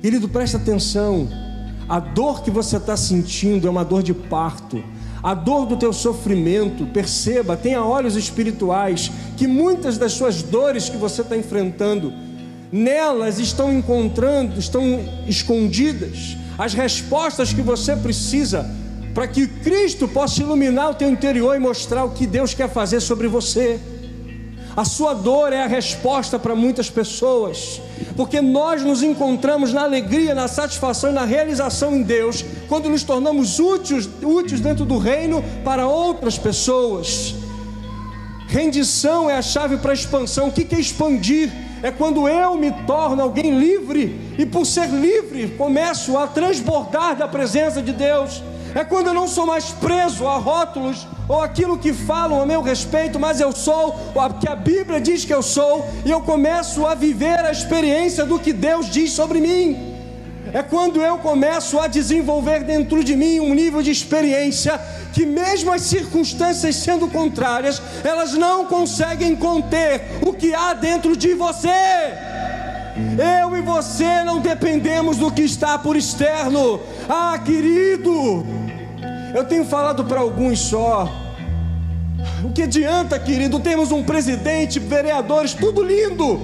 Querido, 0.00 0.28
presta 0.28 0.56
atenção. 0.56 1.28
A 1.88 1.98
dor 1.98 2.42
que 2.42 2.50
você 2.50 2.76
está 2.76 2.96
sentindo 2.96 3.66
é 3.66 3.70
uma 3.70 3.84
dor 3.84 4.02
de 4.02 4.14
parto. 4.14 4.82
A 5.22 5.34
dor 5.34 5.66
do 5.66 5.76
teu 5.76 5.92
sofrimento, 5.92 6.86
perceba, 6.86 7.56
tenha 7.56 7.82
olhos 7.82 8.14
espirituais, 8.14 9.10
que 9.36 9.48
muitas 9.48 9.98
das 9.98 10.12
suas 10.12 10.42
dores 10.42 10.88
que 10.88 10.96
você 10.96 11.22
está 11.22 11.36
enfrentando 11.36 12.12
Nelas 12.70 13.38
estão 13.38 13.72
encontrando, 13.72 14.58
estão 14.58 14.82
escondidas 15.26 16.36
as 16.58 16.74
respostas 16.74 17.52
que 17.52 17.62
você 17.62 17.96
precisa 17.96 18.68
para 19.14 19.26
que 19.26 19.46
Cristo 19.46 20.06
possa 20.06 20.42
iluminar 20.42 20.90
o 20.90 20.94
teu 20.94 21.08
interior 21.08 21.56
e 21.56 21.58
mostrar 21.58 22.04
o 22.04 22.10
que 22.10 22.26
Deus 22.26 22.52
quer 22.52 22.68
fazer 22.68 23.00
sobre 23.00 23.26
você. 23.26 23.80
A 24.76 24.84
sua 24.84 25.12
dor 25.12 25.52
é 25.52 25.64
a 25.64 25.66
resposta 25.66 26.38
para 26.38 26.54
muitas 26.54 26.88
pessoas, 26.88 27.80
porque 28.16 28.40
nós 28.40 28.82
nos 28.82 29.02
encontramos 29.02 29.72
na 29.72 29.82
alegria, 29.82 30.34
na 30.34 30.46
satisfação 30.46 31.10
e 31.10 31.14
na 31.14 31.24
realização 31.24 31.96
em 31.96 32.02
Deus, 32.02 32.44
quando 32.68 32.88
nos 32.88 33.02
tornamos 33.02 33.58
úteis, 33.58 34.08
úteis 34.22 34.60
dentro 34.60 34.84
do 34.84 34.98
reino 34.98 35.42
para 35.64 35.88
outras 35.88 36.38
pessoas. 36.38 37.34
Rendição 38.46 39.28
é 39.28 39.36
a 39.36 39.42
chave 39.42 39.78
para 39.78 39.90
a 39.90 39.94
expansão. 39.94 40.48
O 40.48 40.52
que 40.52 40.74
é 40.74 40.78
expandir? 40.78 41.50
É 41.82 41.90
quando 41.90 42.28
eu 42.28 42.56
me 42.56 42.72
torno 42.86 43.22
alguém 43.22 43.58
livre 43.58 44.34
e 44.38 44.44
por 44.44 44.64
ser 44.64 44.88
livre 44.88 45.48
começo 45.56 46.16
a 46.16 46.26
transbordar 46.26 47.16
da 47.16 47.28
presença 47.28 47.80
de 47.82 47.92
Deus. 47.92 48.42
É 48.74 48.84
quando 48.84 49.08
eu 49.08 49.14
não 49.14 49.26
sou 49.26 49.46
mais 49.46 49.70
preso 49.70 50.26
a 50.26 50.36
rótulos 50.36 51.06
ou 51.28 51.40
aquilo 51.40 51.78
que 51.78 51.92
falam 51.92 52.40
a 52.40 52.46
meu 52.46 52.62
respeito, 52.62 53.18
mas 53.18 53.40
eu 53.40 53.50
sou 53.52 53.96
o 54.14 54.34
que 54.34 54.48
a 54.48 54.54
Bíblia 54.54 55.00
diz 55.00 55.24
que 55.24 55.32
eu 55.32 55.42
sou, 55.42 55.86
e 56.04 56.10
eu 56.10 56.20
começo 56.20 56.86
a 56.86 56.94
viver 56.94 57.40
a 57.44 57.50
experiência 57.50 58.24
do 58.24 58.38
que 58.38 58.52
Deus 58.52 58.90
diz 58.90 59.12
sobre 59.12 59.40
mim. 59.40 59.87
É 60.52 60.62
quando 60.62 61.00
eu 61.02 61.18
começo 61.18 61.78
a 61.78 61.86
desenvolver 61.86 62.64
dentro 62.64 63.04
de 63.04 63.14
mim 63.14 63.38
um 63.40 63.54
nível 63.54 63.82
de 63.82 63.90
experiência 63.90 64.80
que, 65.12 65.26
mesmo 65.26 65.72
as 65.72 65.82
circunstâncias 65.82 66.76
sendo 66.76 67.08
contrárias, 67.08 67.82
elas 68.02 68.32
não 68.32 68.64
conseguem 68.64 69.36
conter 69.36 70.02
o 70.26 70.32
que 70.32 70.54
há 70.54 70.72
dentro 70.72 71.16
de 71.16 71.34
você. 71.34 71.68
Eu 73.40 73.56
e 73.56 73.60
você 73.60 74.24
não 74.24 74.40
dependemos 74.40 75.18
do 75.18 75.30
que 75.30 75.42
está 75.42 75.78
por 75.78 75.96
externo. 75.96 76.80
Ah, 77.08 77.38
querido, 77.38 78.44
eu 79.34 79.44
tenho 79.44 79.64
falado 79.64 80.04
para 80.04 80.20
alguns 80.20 80.58
só. 80.58 81.08
O 82.42 82.50
que 82.50 82.62
adianta, 82.62 83.18
querido? 83.18 83.60
Temos 83.60 83.92
um 83.92 84.02
presidente, 84.02 84.80
vereadores, 84.80 85.54
tudo 85.54 85.82
lindo, 85.82 86.40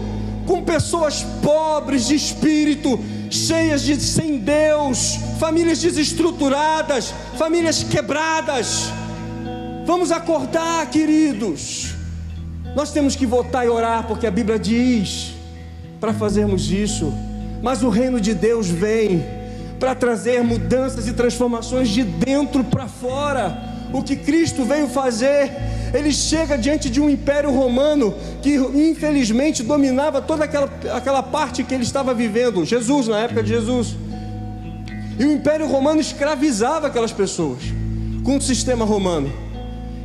com 0.47 0.62
pessoas 0.62 1.25
pobres 1.43 2.07
de 2.07 2.14
espírito, 2.14 2.99
cheias 3.30 3.82
de 3.82 4.00
sem 4.00 4.38
Deus, 4.38 5.18
famílias 5.38 5.80
desestruturadas, 5.80 7.12
famílias 7.37 7.82
quebradas. 7.82 8.90
Vamos 9.87 10.10
acordar, 10.10 10.88
queridos. 10.90 11.94
Nós 12.74 12.90
temos 12.92 13.14
que 13.14 13.26
votar 13.26 13.64
e 13.64 13.68
orar, 13.68 14.06
porque 14.06 14.26
a 14.26 14.30
Bíblia 14.30 14.58
diz 14.58 15.34
para 16.00 16.12
fazermos 16.12 16.70
isso. 16.70 17.12
Mas 17.62 17.82
o 17.82 17.88
reino 17.88 18.20
de 18.20 18.34
Deus 18.34 18.68
vem 18.68 19.24
para 19.78 19.94
trazer 19.94 20.42
mudanças 20.42 21.06
e 21.06 21.12
transformações 21.12 21.88
de 21.88 22.02
dentro 22.02 22.64
para 22.64 22.88
fora. 22.88 23.74
O 23.92 24.02
que 24.02 24.16
Cristo 24.16 24.64
veio 24.64 24.88
fazer, 24.88 25.52
ele 25.94 26.12
chega 26.12 26.59
diante 26.59 26.90
de 26.90 27.00
um 27.00 27.09
império 27.09 27.50
romano 27.50 28.14
que 28.42 28.57
infelizmente 28.57 29.62
dominava 29.62 30.20
toda 30.20 30.44
aquela, 30.44 30.68
aquela 30.92 31.22
parte 31.22 31.62
que 31.62 31.72
ele 31.72 31.85
estava 31.85 32.12
vivendo. 32.12 32.64
Jesus, 32.64 33.07
na 33.07 33.20
época 33.20 33.42
de 33.42 33.50
Jesus. 33.50 33.96
E 35.18 35.24
o 35.24 35.33
império 35.33 35.66
romano 35.68 36.00
escravizava 36.00 36.88
aquelas 36.88 37.12
pessoas 37.12 37.61
com 38.24 38.37
o 38.37 38.42
sistema 38.42 38.85
romano. 38.85 39.33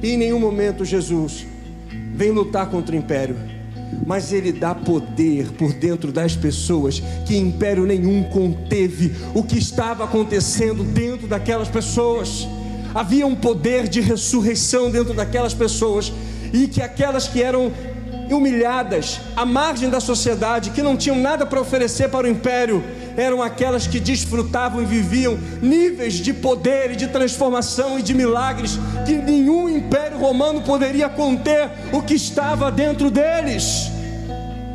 E 0.02 0.12
em 0.12 0.18
nenhum 0.18 0.40
momento 0.40 0.86
Jesus 0.86 1.48
vem 2.14 2.32
lutar 2.32 2.70
contra 2.70 2.96
o 2.96 2.98
império 2.98 3.36
mas 4.06 4.32
ele 4.32 4.52
dá 4.52 4.74
poder 4.76 5.52
por 5.54 5.74
dentro 5.74 6.12
das 6.12 6.36
pessoas 6.36 7.02
que 7.26 7.36
império 7.36 7.86
nenhum 7.86 8.24
conteve 8.24 9.14
o 9.34 9.44
que 9.44 9.58
estava 9.58 10.04
acontecendo 10.04 10.84
dentro 10.84 11.28
daquelas 11.28 11.68
pessoas. 11.68 12.48
Havia 12.94 13.26
um 13.28 13.36
poder 13.36 13.88
de 13.88 14.02
ressurreição 14.02 14.90
dentro 14.90 15.14
daquelas 15.14 15.54
pessoas 15.54 16.12
e 16.52 16.68
que 16.68 16.82
aquelas 16.82 17.28
que 17.28 17.42
eram 17.42 17.72
humilhadas, 18.30 19.20
à 19.36 19.46
margem 19.46 19.90
da 19.90 20.00
sociedade, 20.00 20.70
que 20.72 20.82
não 20.82 20.96
tinham 20.96 21.18
nada 21.18 21.46
para 21.46 21.60
oferecer 21.60 22.10
para 22.10 22.28
o 22.28 22.30
império, 22.30 22.84
eram 23.18 23.42
aquelas 23.42 23.88
que 23.88 24.00
desfrutavam 24.00 24.82
e 24.82 24.86
viviam 24.86 25.38
níveis 25.62 26.14
de 26.14 26.34
poder 26.34 26.92
e 26.92 26.96
de 26.96 27.08
transformação 27.08 28.00
e 28.00 28.02
de 28.02 28.14
milagres 28.14 28.80
que 29.06 29.14
nenhum 29.14 29.68
império 29.68 30.18
romano 30.18 30.62
poderia 30.62 31.10
conter 31.10 31.70
o 31.92 32.02
que 32.02 32.14
estava 32.14 32.72
dentro 32.72 33.10
deles. 33.10 33.90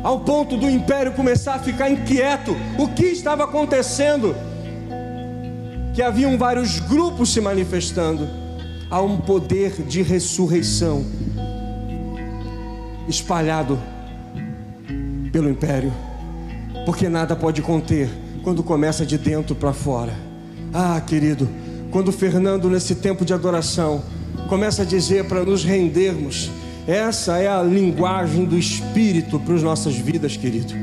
Ao 0.03 0.19
ponto 0.19 0.55
do 0.57 0.69
império 0.69 1.13
começar 1.13 1.55
a 1.55 1.59
ficar 1.59 1.89
inquieto, 1.89 2.55
o 2.77 2.87
que 2.89 3.05
estava 3.05 3.45
acontecendo? 3.45 4.35
Que 5.95 6.01
haviam 6.01 6.37
vários 6.37 6.79
grupos 6.81 7.31
se 7.31 7.39
manifestando. 7.39 8.27
Há 8.91 9.01
um 9.01 9.17
poder 9.17 9.81
de 9.83 10.01
ressurreição 10.01 11.05
espalhado 13.07 13.79
pelo 15.31 15.49
império, 15.49 15.93
porque 16.85 17.07
nada 17.07 17.35
pode 17.35 17.61
conter 17.61 18.09
quando 18.43 18.61
começa 18.61 19.05
de 19.05 19.17
dentro 19.17 19.55
para 19.55 19.71
fora. 19.71 20.13
Ah, 20.73 20.99
querido, 20.99 21.47
quando 21.91 22.11
Fernando, 22.11 22.69
nesse 22.69 22.95
tempo 22.95 23.23
de 23.23 23.33
adoração, 23.33 24.03
começa 24.49 24.81
a 24.81 24.85
dizer 24.85 25.25
para 25.25 25.45
nos 25.45 25.63
rendermos, 25.63 26.51
essa 26.85 27.37
é 27.37 27.47
a 27.47 27.63
linguagem 27.63 28.43
do 28.43 28.57
Espírito 28.57 29.39
para 29.39 29.55
as 29.55 29.63
nossas 29.63 29.95
vidas, 29.95 30.35
querido. 30.35 30.73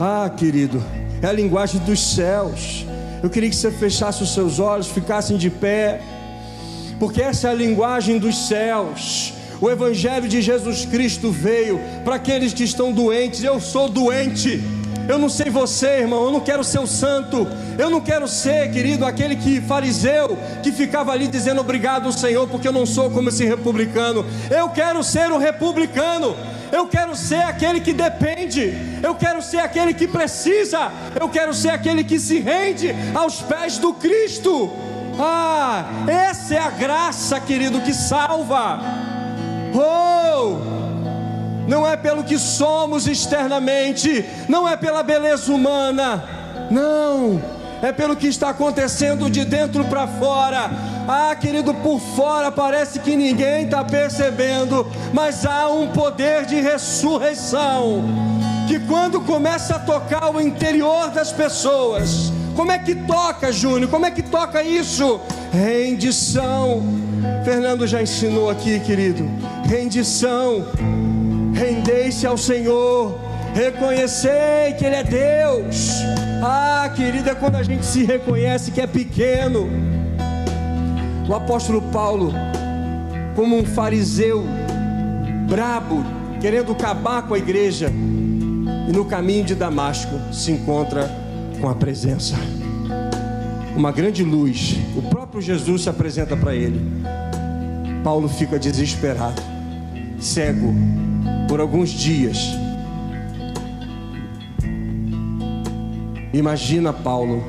Ah, 0.00 0.28
querido, 0.28 0.82
é 1.22 1.26
a 1.26 1.32
linguagem 1.32 1.80
dos 1.82 2.14
céus. 2.14 2.84
Eu 3.22 3.28
queria 3.28 3.50
que 3.50 3.56
você 3.56 3.70
fechasse 3.70 4.22
os 4.22 4.32
seus 4.32 4.58
olhos, 4.58 4.88
ficassem 4.88 5.36
de 5.36 5.50
pé, 5.50 6.00
porque 6.98 7.20
essa 7.20 7.48
é 7.48 7.50
a 7.50 7.54
linguagem 7.54 8.18
dos 8.18 8.48
céus. 8.48 9.34
O 9.60 9.70
Evangelho 9.70 10.26
de 10.26 10.40
Jesus 10.40 10.86
Cristo 10.86 11.30
veio 11.30 11.78
para 12.02 12.14
aqueles 12.14 12.54
que 12.54 12.64
estão 12.64 12.92
doentes. 12.92 13.44
Eu 13.44 13.60
sou 13.60 13.90
doente. 13.90 14.62
Eu 15.06 15.18
não 15.18 15.28
sei 15.28 15.50
você, 15.50 15.98
irmão, 15.98 16.24
eu 16.24 16.30
não 16.30 16.40
quero 16.40 16.64
ser 16.64 16.78
o 16.78 16.86
santo. 16.86 17.46
Eu 17.78 17.90
não 17.90 18.00
quero 18.00 18.26
ser, 18.26 18.70
querido, 18.70 19.04
aquele 19.04 19.36
que 19.36 19.60
fariseu 19.60 20.38
que 20.62 20.72
ficava 20.72 21.12
ali 21.12 21.26
dizendo 21.26 21.60
obrigado, 21.60 22.10
Senhor, 22.12 22.48
porque 22.48 22.68
eu 22.68 22.72
não 22.72 22.86
sou 22.86 23.10
como 23.10 23.28
esse 23.28 23.44
republicano. 23.44 24.24
Eu 24.50 24.70
quero 24.70 25.02
ser 25.02 25.30
o 25.30 25.36
republicano. 25.36 26.34
Eu 26.72 26.86
quero 26.86 27.14
ser 27.16 27.42
aquele 27.42 27.80
que 27.80 27.92
depende. 27.92 28.74
Eu 29.02 29.14
quero 29.14 29.42
ser 29.42 29.58
aquele 29.58 29.92
que 29.94 30.06
precisa. 30.06 30.90
Eu 31.18 31.28
quero 31.28 31.52
ser 31.52 31.70
aquele 31.70 32.04
que 32.04 32.18
se 32.18 32.40
rende 32.40 32.94
aos 33.14 33.40
pés 33.42 33.78
do 33.78 33.92
Cristo. 33.94 34.72
Ah, 35.18 35.84
essa 36.06 36.54
é 36.54 36.58
a 36.58 36.70
graça, 36.70 37.40
querido, 37.40 37.80
que 37.80 37.92
salva. 37.92 38.80
Oh! 39.74 40.80
não 41.70 41.86
é 41.86 41.96
pelo 41.96 42.24
que 42.24 42.36
somos 42.36 43.06
externamente, 43.06 44.28
não 44.48 44.68
é 44.68 44.76
pela 44.76 45.04
beleza 45.04 45.52
humana, 45.52 46.24
não, 46.68 47.40
é 47.82 47.92
pelo 47.92 48.16
que 48.16 48.26
está 48.26 48.50
acontecendo 48.50 49.30
de 49.30 49.44
dentro 49.44 49.84
para 49.84 50.06
fora. 50.06 50.70
Ah, 51.08 51.34
querido, 51.34 51.74
por 51.74 52.00
fora 52.00 52.50
parece 52.50 52.98
que 53.00 53.16
ninguém 53.16 53.64
está 53.64 53.84
percebendo, 53.84 54.86
mas 55.12 55.44
há 55.44 55.68
um 55.68 55.88
poder 55.88 56.46
de 56.46 56.60
ressurreição 56.60 58.04
que 58.68 58.78
quando 58.80 59.20
começa 59.20 59.76
a 59.76 59.78
tocar 59.78 60.30
o 60.34 60.40
interior 60.40 61.10
das 61.10 61.32
pessoas, 61.32 62.32
como 62.54 62.70
é 62.70 62.78
que 62.78 62.94
toca, 62.94 63.50
Júnior? 63.50 63.90
Como 63.90 64.06
é 64.06 64.10
que 64.10 64.22
toca 64.22 64.62
isso? 64.62 65.20
Rendição. 65.52 66.82
Fernando 67.44 67.86
já 67.86 68.00
ensinou 68.00 68.48
aqui, 68.48 68.78
querido. 68.80 69.28
Rendição 69.66 70.66
Rendei-se 71.60 72.26
ao 72.26 72.38
Senhor, 72.38 73.18
reconhecei 73.54 74.72
que 74.78 74.84
Ele 74.86 74.96
é 74.96 75.04
Deus. 75.04 75.90
Ah, 76.90 76.92
querida, 76.92 77.36
quando 77.36 77.54
a 77.54 77.62
gente 77.62 77.86
se 77.86 78.04
reconhece 78.04 78.72
que 78.72 78.80
é 78.80 78.86
pequeno. 78.86 79.68
O 81.28 81.32
apóstolo 81.32 81.80
Paulo, 81.82 82.32
como 83.36 83.56
um 83.56 83.64
fariseu 83.64 84.44
brabo, 85.48 86.04
querendo 86.40 86.72
acabar 86.72 87.22
com 87.22 87.34
a 87.34 87.38
igreja, 87.38 87.92
e 88.88 88.92
no 88.92 89.04
caminho 89.04 89.44
de 89.44 89.54
Damasco 89.54 90.10
se 90.32 90.50
encontra 90.50 91.08
com 91.60 91.68
a 91.68 91.74
presença. 91.76 92.34
Uma 93.76 93.92
grande 93.92 94.24
luz, 94.24 94.76
o 94.96 95.02
próprio 95.02 95.40
Jesus 95.40 95.82
se 95.82 95.88
apresenta 95.88 96.36
para 96.36 96.56
ele. 96.56 96.80
Paulo 98.02 98.28
fica 98.28 98.58
desesperado, 98.58 99.40
cego, 100.18 100.74
por 101.48 101.60
alguns 101.60 101.90
dias. 101.90 102.48
Imagina 106.32 106.92
Paulo 106.92 107.42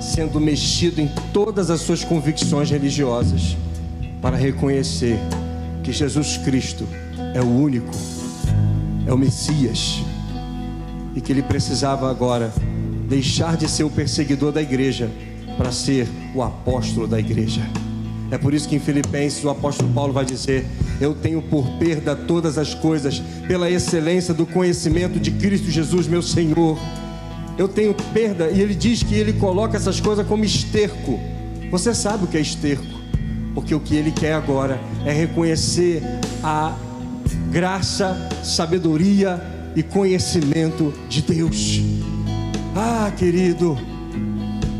sendo 0.00 0.40
mexido 0.40 1.00
em 1.00 1.08
todas 1.32 1.70
as 1.70 1.80
suas 1.80 2.04
convicções 2.04 2.70
religiosas 2.70 3.56
para 4.22 4.36
reconhecer 4.36 5.18
que 5.82 5.92
Jesus 5.92 6.36
Cristo 6.38 6.86
é 7.34 7.40
o 7.40 7.46
único, 7.46 7.90
é 9.06 9.12
o 9.12 9.18
Messias 9.18 10.00
e 11.14 11.20
que 11.20 11.32
ele 11.32 11.42
precisava 11.42 12.10
agora 12.10 12.52
deixar 13.08 13.56
de 13.56 13.68
ser 13.68 13.84
o 13.84 13.90
perseguidor 13.90 14.52
da 14.52 14.62
igreja 14.62 15.10
para 15.56 15.72
ser 15.72 16.08
o 16.34 16.42
apóstolo 16.42 17.06
da 17.06 17.18
igreja. 17.18 17.62
É 18.30 18.36
por 18.36 18.52
isso 18.52 18.68
que 18.68 18.76
em 18.76 18.80
Filipenses 18.80 19.42
o 19.42 19.48
apóstolo 19.48 19.90
Paulo 19.92 20.12
vai 20.12 20.24
dizer: 20.24 20.66
Eu 21.00 21.14
tenho 21.14 21.40
por 21.40 21.66
perda 21.78 22.14
todas 22.14 22.58
as 22.58 22.74
coisas, 22.74 23.22
pela 23.46 23.70
excelência 23.70 24.34
do 24.34 24.44
conhecimento 24.44 25.18
de 25.18 25.30
Cristo 25.30 25.70
Jesus, 25.70 26.06
meu 26.06 26.22
Senhor. 26.22 26.78
Eu 27.58 27.68
tenho 27.68 27.94
perda, 28.14 28.50
e 28.50 28.60
ele 28.60 28.74
diz 28.74 29.02
que 29.02 29.14
ele 29.14 29.32
coloca 29.32 29.76
essas 29.76 30.00
coisas 30.00 30.26
como 30.26 30.44
esterco. 30.44 31.18
Você 31.70 31.92
sabe 31.92 32.24
o 32.24 32.26
que 32.26 32.36
é 32.36 32.40
esterco, 32.40 32.86
porque 33.54 33.74
o 33.74 33.80
que 33.80 33.96
ele 33.96 34.12
quer 34.12 34.34
agora 34.34 34.80
é 35.04 35.12
reconhecer 35.12 36.02
a 36.42 36.76
graça, 37.50 38.16
sabedoria 38.44 39.42
e 39.74 39.82
conhecimento 39.82 40.94
de 41.08 41.20
Deus. 41.20 41.80
Ah, 42.76 43.12
querido, 43.16 43.76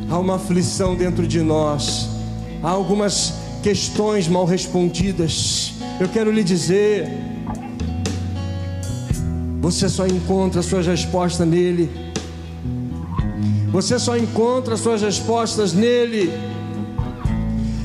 há 0.08 0.18
uma 0.18 0.36
aflição 0.36 0.94
dentro 0.94 1.26
de 1.26 1.40
nós 1.40 2.16
há 2.62 2.70
algumas 2.70 3.34
questões 3.62 4.28
mal 4.28 4.44
respondidas. 4.44 5.74
Eu 6.00 6.08
quero 6.08 6.30
lhe 6.30 6.44
dizer, 6.44 7.08
você 9.60 9.88
só 9.88 10.06
encontra 10.06 10.62
suas 10.62 10.86
respostas 10.86 11.46
nele. 11.46 12.07
Você 13.70 13.98
só 13.98 14.16
encontra 14.16 14.76
suas 14.76 15.02
respostas 15.02 15.72
nele. 15.72 16.33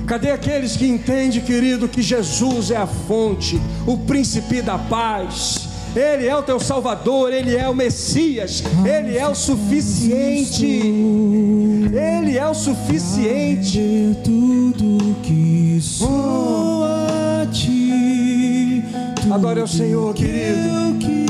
Cadê 0.08 0.32
aqueles 0.32 0.76
que 0.76 0.86
entendem, 0.86 1.42
querido, 1.42 1.88
que 1.88 2.02
Jesus 2.02 2.72
é 2.72 2.78
a 2.78 2.88
fonte, 2.88 3.60
o 3.86 3.98
príncipe 3.98 4.62
da 4.62 4.78
paz? 4.78 5.70
Ele 5.96 6.28
é 6.28 6.36
o 6.36 6.42
teu 6.42 6.60
Salvador, 6.60 7.32
Ele 7.32 7.56
é 7.56 7.70
o 7.70 7.76
Messias, 7.76 8.64
Ele 8.84 9.18
é 9.18 9.28
o 9.28 9.36
suficiente. 9.36 10.66
Ele 10.66 12.38
é 12.38 12.48
o 12.48 12.54
suficiente. 12.54 14.18
Tudo 14.24 15.16
que 15.22 15.78
sou 15.82 16.84
a 16.86 17.46
ti. 17.52 18.84
Adore 19.32 19.62
ao 19.62 19.68
Senhor, 19.68 20.14
querido. 20.14 21.23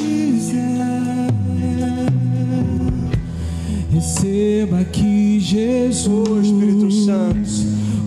Receba 4.03 4.81
aqui, 4.81 5.39
Jesus, 5.39 6.09
Oh, 6.27 6.41
Espírito 6.41 6.91
Santo. 6.91 7.39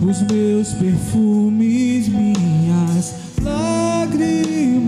os 0.07 0.21
meus 0.31 0.71
perfumes, 0.73 2.07
minhas 2.07 3.15
lágrimas 3.41 4.85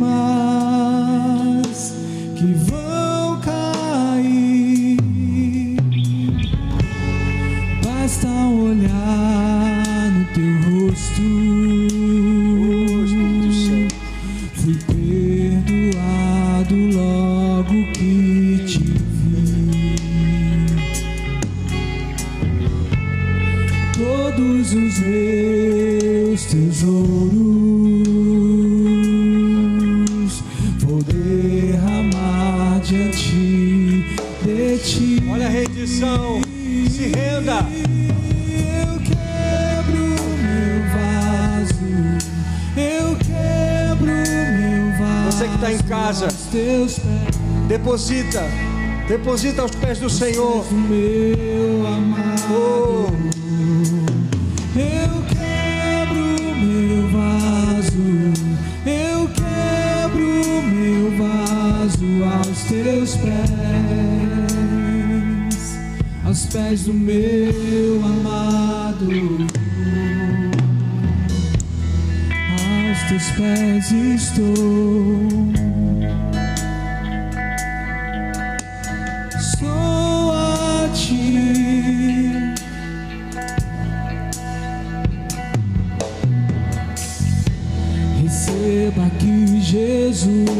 Deposita. 47.99 48.47
Deposita 49.09 49.61
aos 49.61 49.75
pés 49.75 49.99
do 49.99 50.09
Senhor. 50.09 50.65
meu 50.71 51.85
amado. 51.85 52.43
Oh, 52.49 53.07
Eu 54.79 55.21
quebro 55.27 56.55
meu 56.55 57.09
vaso, 57.11 58.31
eu 58.85 59.27
quebro 59.35 60.61
meu 60.63 61.11
vaso 61.17 62.23
aos 62.23 62.63
teus 62.63 63.17
pés, 63.17 63.49
aos 66.23 66.45
pés 66.45 66.83
do 66.83 66.93
meu 66.93 68.01
amado. 68.05 69.09
Aos 72.87 72.99
teus 73.09 73.29
pés 73.31 73.91
estou. 73.91 75.78
Jesus, 90.19 90.58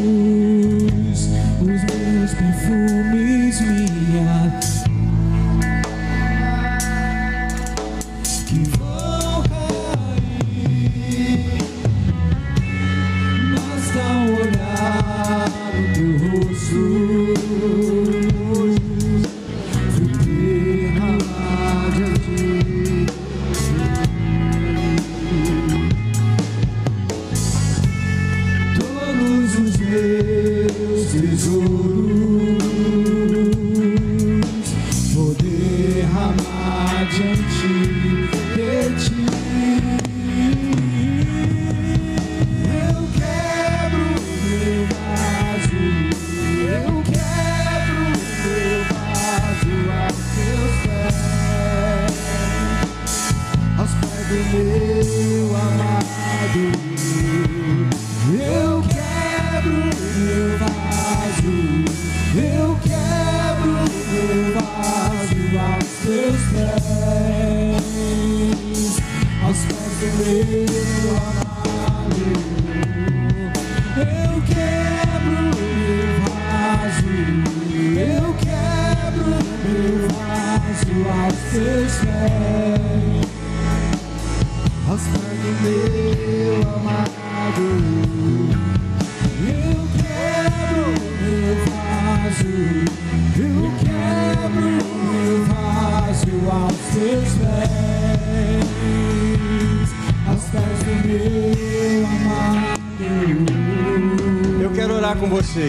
amado. 56.50 56.89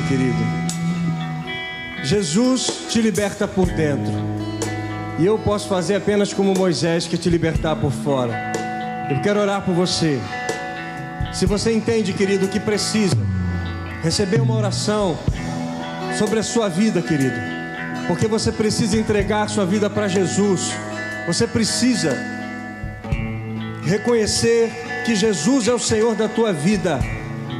Querido. 0.03 0.39
Jesus 2.03 2.87
te 2.89 3.01
liberta 3.01 3.47
por 3.47 3.67
dentro. 3.67 4.13
E 5.19 5.27
eu 5.27 5.39
posso 5.39 5.69
fazer 5.69 5.97
apenas 5.97 6.33
como 6.33 6.55
Moisés, 6.55 7.07
que 7.07 7.19
te 7.19 7.29
libertar 7.29 7.77
por 7.77 7.93
fora. 7.93 8.53
Eu 9.11 9.21
quero 9.21 9.41
orar 9.41 9.63
por 9.63 9.75
você. 9.75 10.19
Se 11.33 11.45
você 11.47 11.73
entende, 11.73 12.13
querido, 12.13 12.49
que 12.49 12.59
precisa 12.59 13.17
receber 14.03 14.41
uma 14.41 14.55
oração 14.55 15.19
sobre 16.19 16.39
a 16.39 16.43
sua 16.43 16.69
vida, 16.69 17.03
querido, 17.03 17.37
porque 18.07 18.27
você 18.27 18.51
precisa 18.51 18.97
entregar 18.97 19.49
sua 19.49 19.67
vida 19.67 19.91
para 19.91 20.09
Jesus. 20.09 20.73
Você 21.27 21.47
precisa 21.47 22.17
reconhecer 23.85 24.71
que 25.05 25.15
Jesus 25.15 25.69
é 25.69 25.73
o 25.73 25.79
Senhor 25.79 26.15
da 26.15 26.29
tua 26.29 26.53
vida. 26.53 26.99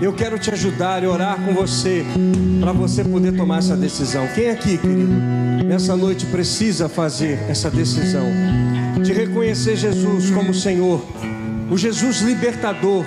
Eu 0.01 0.15
quero 0.15 0.39
te 0.39 0.51
ajudar 0.51 1.03
e 1.03 1.07
orar 1.07 1.39
com 1.45 1.53
você 1.53 2.05
para 2.59 2.73
você 2.73 3.05
poder 3.05 3.33
tomar 3.33 3.59
essa 3.59 3.77
decisão. 3.77 4.27
Quem 4.35 4.49
aqui, 4.49 4.79
querido, 4.79 5.13
nessa 5.67 5.95
noite 5.95 6.25
precisa 6.25 6.89
fazer 6.89 7.39
essa 7.51 7.71
decisão 7.71 8.25
de 9.03 9.13
reconhecer 9.13 9.77
Jesus 9.77 10.31
como 10.31 10.55
Senhor, 10.55 11.05
o 11.71 11.77
Jesus 11.77 12.23
libertador, 12.23 13.05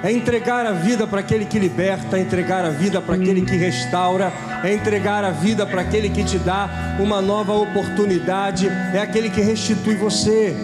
é 0.00 0.12
entregar 0.12 0.64
a 0.64 0.72
vida 0.72 1.08
para 1.08 1.20
aquele 1.20 1.44
que 1.44 1.58
liberta, 1.58 2.16
é 2.16 2.20
entregar 2.20 2.64
a 2.64 2.70
vida 2.70 3.02
para 3.02 3.16
aquele 3.16 3.42
que 3.42 3.56
restaura, 3.56 4.32
é 4.62 4.72
entregar 4.72 5.24
a 5.24 5.32
vida 5.32 5.66
para 5.66 5.80
aquele 5.80 6.08
que 6.08 6.22
te 6.22 6.38
dá 6.38 6.96
uma 7.00 7.20
nova 7.20 7.52
oportunidade, 7.52 8.68
é 8.94 9.00
aquele 9.00 9.28
que 9.28 9.40
restitui 9.40 9.96
você. 9.96 10.54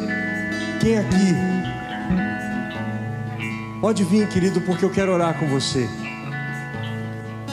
Quem 0.80 0.98
aqui 0.98 1.53
Pode 3.84 4.02
vir, 4.02 4.26
querido, 4.28 4.62
porque 4.62 4.82
eu 4.82 4.88
quero 4.88 5.12
orar 5.12 5.38
com 5.38 5.46
você. 5.46 5.86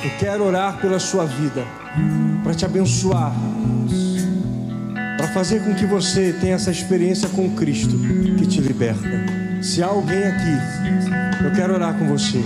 Eu 0.02 0.10
quero 0.18 0.46
orar 0.46 0.78
pela 0.78 0.98
sua 0.98 1.26
vida, 1.26 1.66
para 2.42 2.54
te 2.54 2.64
abençoar, 2.64 3.34
para 5.18 5.28
fazer 5.34 5.62
com 5.62 5.76
que 5.76 5.86
você 5.86 6.32
tenha 6.40 6.56
essa 6.56 6.72
experiência 6.72 7.28
com 7.28 7.54
Cristo 7.54 8.00
que 8.38 8.48
te 8.48 8.62
liberta. 8.62 9.10
Se 9.62 9.84
há 9.84 9.88
alguém 9.88 10.24
aqui, 10.24 11.44
eu 11.44 11.52
quero 11.52 11.74
orar 11.74 11.96
com 11.96 12.08
você. 12.08 12.42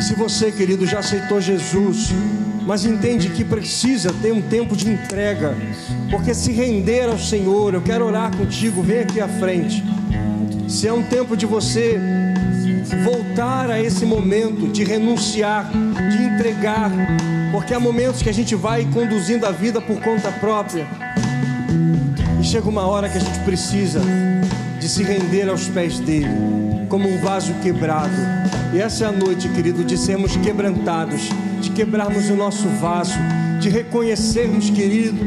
Se 0.00 0.16
você, 0.16 0.50
querido, 0.50 0.84
já 0.84 0.98
aceitou 0.98 1.40
Jesus, 1.40 2.08
mas 2.66 2.84
entende 2.84 3.28
que 3.28 3.44
precisa 3.44 4.12
ter 4.20 4.32
um 4.32 4.42
tempo 4.42 4.74
de 4.74 4.90
entrega, 4.90 5.54
porque 6.10 6.34
se 6.34 6.50
render 6.50 7.08
ao 7.08 7.16
Senhor, 7.16 7.74
eu 7.74 7.80
quero 7.80 8.04
orar 8.04 8.36
contigo, 8.36 8.82
vem 8.82 9.02
aqui 9.02 9.20
à 9.20 9.28
frente. 9.28 9.84
Se 10.72 10.88
é 10.88 10.92
um 10.92 11.02
tempo 11.02 11.36
de 11.36 11.44
você 11.44 12.00
voltar 13.04 13.70
a 13.70 13.80
esse 13.80 14.06
momento 14.06 14.66
de 14.68 14.82
renunciar, 14.82 15.70
de 15.70 16.24
entregar, 16.24 16.90
porque 17.52 17.74
há 17.74 17.78
momentos 17.78 18.22
que 18.22 18.30
a 18.30 18.32
gente 18.32 18.54
vai 18.54 18.86
conduzindo 18.86 19.44
a 19.44 19.50
vida 19.50 19.82
por 19.82 20.00
conta 20.00 20.32
própria. 20.32 20.86
E 22.40 22.42
chega 22.42 22.70
uma 22.70 22.86
hora 22.86 23.06
que 23.10 23.18
a 23.18 23.20
gente 23.20 23.38
precisa 23.40 24.00
de 24.80 24.88
se 24.88 25.02
render 25.02 25.46
aos 25.50 25.68
pés 25.68 25.98
dele, 26.00 26.26
como 26.88 27.06
um 27.06 27.18
vaso 27.18 27.52
quebrado. 27.62 28.16
E 28.72 28.80
essa 28.80 29.04
é 29.04 29.08
a 29.08 29.12
noite, 29.12 29.50
querido, 29.50 29.84
de 29.84 29.98
sermos 29.98 30.34
quebrantados, 30.38 31.28
de 31.60 31.68
quebrarmos 31.70 32.30
o 32.30 32.34
nosso 32.34 32.66
vaso, 32.80 33.18
de 33.60 33.68
reconhecermos, 33.68 34.70
querido, 34.70 35.18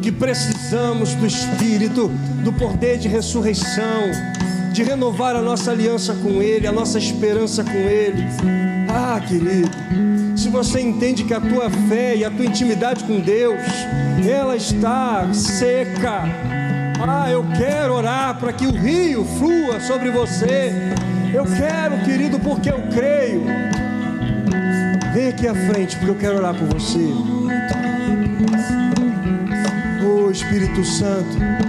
que 0.00 0.10
precisamos 0.10 1.14
do 1.14 1.26
Espírito, 1.26 2.08
do 2.42 2.54
poder 2.54 2.96
de 2.96 3.06
ressurreição 3.06 4.37
de 4.78 4.84
renovar 4.84 5.34
a 5.34 5.42
nossa 5.42 5.72
aliança 5.72 6.14
com 6.14 6.40
Ele, 6.40 6.64
a 6.64 6.70
nossa 6.70 6.98
esperança 6.98 7.64
com 7.64 7.72
Ele. 7.72 8.24
Ah, 8.88 9.20
querido, 9.20 9.68
se 10.36 10.48
você 10.48 10.80
entende 10.80 11.24
que 11.24 11.34
a 11.34 11.40
tua 11.40 11.68
fé 11.68 12.14
e 12.14 12.24
a 12.24 12.30
tua 12.30 12.44
intimidade 12.44 13.02
com 13.02 13.18
Deus, 13.18 13.60
ela 14.24 14.54
está 14.54 15.34
seca. 15.34 16.22
Ah, 17.00 17.28
eu 17.28 17.44
quero 17.56 17.94
orar 17.94 18.38
para 18.38 18.52
que 18.52 18.68
o 18.68 18.70
rio 18.70 19.24
flua 19.24 19.80
sobre 19.80 20.12
você. 20.12 20.72
Eu 21.34 21.44
quero, 21.44 22.04
querido, 22.04 22.38
porque 22.38 22.70
eu 22.70 22.80
creio. 22.82 23.42
Vem 25.12 25.26
aqui 25.26 25.48
à 25.48 25.56
frente, 25.56 25.96
porque 25.96 26.10
eu 26.12 26.18
quero 26.18 26.36
orar 26.36 26.54
por 26.54 26.68
você. 26.68 27.04
Oh 30.06 30.30
Espírito 30.30 30.84
Santo. 30.84 31.67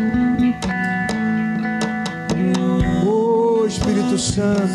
Espírito 4.09 4.17
Santo. 4.17 4.73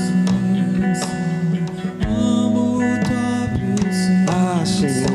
Ah, 4.28 4.62
Senhor, 4.64 5.08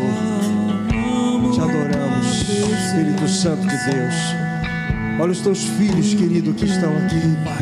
te 1.54 1.62
adoramos, 1.62 2.50
Espírito 2.50 3.28
Santo 3.30 3.62
de 3.62 3.78
Deus. 3.92 4.16
Olha 5.22 5.32
os 5.32 5.40
teus 5.40 5.64
filhos, 5.64 6.14
querido, 6.14 6.54
que 6.54 6.66
estão 6.66 6.92
aqui, 6.98 7.22
Pai. 7.46 7.60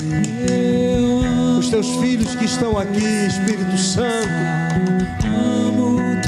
Os 1.60 1.70
teus 1.70 1.88
filhos 1.98 2.36
que 2.36 2.46
estão 2.46 2.78
aqui, 2.78 3.06
Espírito 3.28 3.78
Santo. 3.78 4.28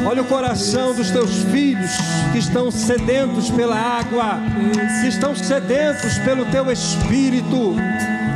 Olha 0.06 0.22
o 0.22 0.26
coração 0.26 0.94
dos 0.94 1.10
teus 1.10 1.44
filhos 1.52 1.92
que 2.32 2.38
estão 2.38 2.70
sedentos 2.70 3.50
pela 3.50 3.76
água, 3.76 4.40
que 5.02 5.08
estão 5.08 5.36
sedentos 5.36 6.20
pelo 6.20 6.46
teu 6.46 6.72
Espírito. 6.72 7.76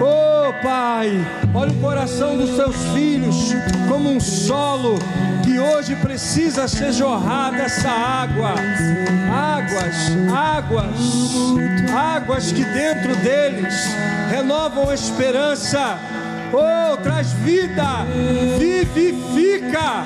Oh 0.02 0.33
Pai, 0.64 1.12
olha 1.54 1.74
o 1.74 1.82
coração 1.82 2.38
dos 2.38 2.52
teus 2.52 2.78
filhos 2.94 3.54
como 3.90 4.10
um 4.10 4.18
solo 4.18 4.98
que 5.44 5.60
hoje 5.60 5.94
precisa 5.98 6.70
ser 6.70 6.94
jorrada 6.94 7.58
essa 7.58 7.90
água. 7.90 8.56
Águas, 9.30 9.96
águas, 10.34 10.86
águas 11.94 12.52
que 12.54 12.64
dentro 12.64 13.14
deles 13.18 13.74
renovam 14.30 14.90
a 14.90 14.94
esperança. 14.94 16.00
Oh, 16.56 16.96
traz 16.98 17.34
vida, 17.34 18.06
vivifica, 18.60 20.06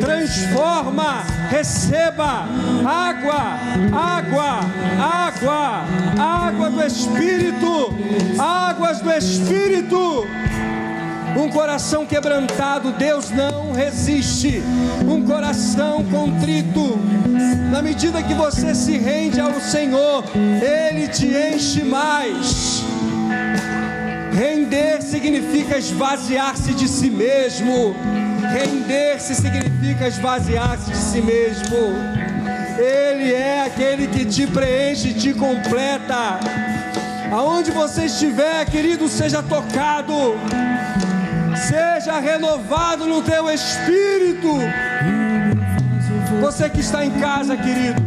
transforma, 0.00 1.24
receba 1.50 2.46
água, 2.86 3.58
água, 3.92 4.60
água, 5.02 5.84
água 6.16 6.70
do 6.70 6.84
Espírito, 6.84 7.92
águas 8.38 9.00
do 9.00 9.10
Espírito. 9.10 10.24
Um 11.36 11.50
coração 11.50 12.06
quebrantado, 12.06 12.92
Deus 12.92 13.30
não 13.30 13.72
resiste. 13.72 14.62
Um 15.04 15.24
coração 15.26 16.04
contrito, 16.04 16.96
na 17.72 17.82
medida 17.82 18.22
que 18.22 18.34
você 18.34 18.72
se 18.72 18.96
rende 18.98 19.40
ao 19.40 19.54
Senhor, 19.60 20.22
Ele 20.62 21.08
te 21.08 21.26
enche 21.26 21.82
mais. 21.82 22.84
Render 24.38 25.02
significa 25.02 25.78
esvaziar-se 25.78 26.72
de 26.72 26.86
si 26.86 27.10
mesmo. 27.10 27.92
Render-se 28.52 29.34
significa 29.34 30.06
esvaziar-se 30.06 30.92
de 30.92 30.96
si 30.96 31.20
mesmo. 31.20 31.76
Ele 32.78 33.34
é 33.34 33.64
aquele 33.66 34.06
que 34.06 34.24
te 34.24 34.46
preenche, 34.46 35.12
te 35.12 35.34
completa. 35.34 36.38
Aonde 37.32 37.72
você 37.72 38.04
estiver, 38.04 38.64
querido, 38.66 39.08
seja 39.08 39.42
tocado. 39.42 40.14
Seja 41.56 42.20
renovado 42.20 43.06
no 43.06 43.20
teu 43.22 43.50
espírito. 43.50 44.56
Você 46.40 46.70
que 46.70 46.78
está 46.78 47.04
em 47.04 47.10
casa, 47.10 47.56
querido. 47.56 48.00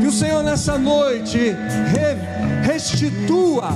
Que 0.00 0.06
o 0.08 0.10
Senhor 0.10 0.42
nessa 0.42 0.76
noite 0.76 1.56
restitua 2.72 3.68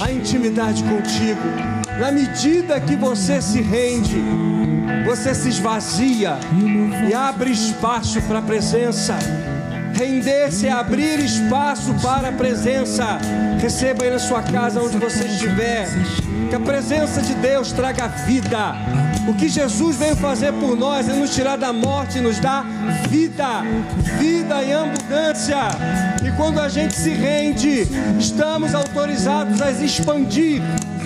a 0.00 0.10
intimidade 0.10 0.82
contigo. 0.82 1.42
Na 2.00 2.10
medida 2.10 2.80
que 2.80 2.96
você 2.96 3.42
se 3.42 3.60
rende, 3.60 4.16
você 5.04 5.34
se 5.34 5.50
esvazia 5.50 6.38
e 7.08 7.12
abre 7.12 7.50
espaço 7.50 8.22
para 8.22 8.38
a 8.38 8.42
presença. 8.42 9.14
Render-se 9.94 10.66
é 10.66 10.72
abrir 10.72 11.18
espaço 11.20 11.92
para 12.00 12.28
a 12.28 12.32
presença. 12.32 13.18
Receba 13.60 14.04
aí 14.04 14.10
na 14.10 14.18
sua 14.18 14.42
casa, 14.42 14.80
onde 14.80 14.96
você 14.96 15.26
estiver. 15.26 15.88
Que 16.48 16.54
a 16.54 16.60
presença 16.60 17.20
de 17.20 17.34
Deus 17.34 17.72
traga 17.72 18.06
vida. 18.08 18.74
O 19.28 19.34
que 19.34 19.46
Jesus 19.46 19.96
veio 19.96 20.16
fazer 20.16 20.52
por 20.54 20.74
nós 20.74 21.06
é 21.06 21.12
nos 21.12 21.34
tirar 21.34 21.58
da 21.58 21.70
morte 21.70 22.16
e 22.16 22.20
nos 22.22 22.40
dar 22.40 22.64
vida, 23.10 23.62
vida 24.18 24.64
em 24.64 24.72
abundância. 24.72 25.58
E 26.26 26.30
quando 26.32 26.58
a 26.58 26.68
gente 26.68 26.94
se 26.94 27.10
rende, 27.10 27.86
estamos 28.18 28.74
autorizados 28.74 29.60
a 29.60 29.70
expandir 29.70 30.62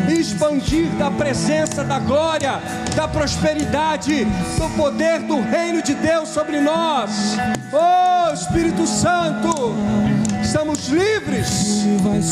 expandir 0.08 0.88
da 0.98 1.10
presença, 1.10 1.84
da 1.84 1.98
glória, 1.98 2.60
da 2.96 3.06
prosperidade, 3.06 4.24
do 4.24 4.76
poder 4.76 5.20
do 5.20 5.40
reino 5.40 5.82
de 5.82 5.94
Deus 5.94 6.28
sobre 6.28 6.60
nós. 6.60 7.36
Oh 7.72 8.32
Espírito 8.32 8.86
Santo, 8.86 9.74
estamos 10.42 10.88
livres, 10.88 11.84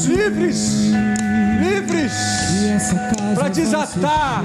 livres, 0.07 0.93
livres 1.61 2.13
para 3.35 3.49
desatar. 3.49 4.43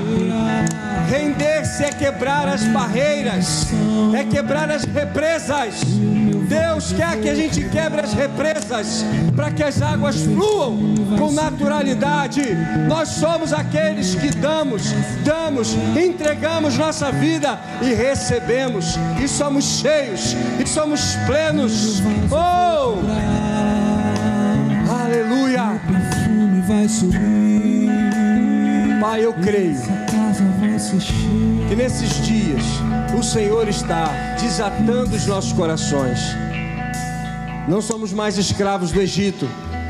Render-se 1.09 1.83
é 1.83 1.91
quebrar 1.91 2.47
as 2.47 2.63
barreiras, 2.63 3.67
é 4.17 4.23
quebrar 4.23 4.69
as 4.71 4.83
represas. 4.85 5.83
Deus 6.47 6.93
quer 6.93 7.19
que 7.21 7.29
a 7.29 7.35
gente 7.35 7.63
quebre 7.69 8.01
as 8.01 8.13
represas 8.13 9.03
para 9.35 9.51
que 9.51 9.63
as 9.63 9.81
águas 9.81 10.21
fluam 10.21 10.95
com 11.17 11.31
naturalidade. 11.31 12.41
Nós 12.87 13.09
somos 13.09 13.51
aqueles 13.53 14.15
que 14.15 14.29
damos, 14.29 14.91
damos, 15.23 15.75
entregamos 15.95 16.77
nossa 16.77 17.11
vida 17.11 17.59
e 17.81 17.93
recebemos, 17.93 18.95
e 19.23 19.27
somos 19.27 19.79
cheios, 19.79 20.35
e 20.59 20.67
somos 20.67 21.15
plenos. 21.25 22.01
Oh! 22.31 22.99
Aleluia! 24.91 25.79
Pai, 29.01 29.23
eu 29.23 29.33
creio 29.33 30.04
que 31.67 31.75
nesses 31.75 32.25
dias 32.25 32.63
o 33.17 33.23
Senhor 33.23 33.67
está 33.67 34.35
desatando 34.39 35.15
os 35.15 35.25
nossos 35.25 35.53
corações. 35.53 36.19
Não 37.67 37.81
somos 37.81 38.13
mais 38.13 38.37
escravos 38.37 38.91
do 38.91 39.01
Egito, 39.01 39.47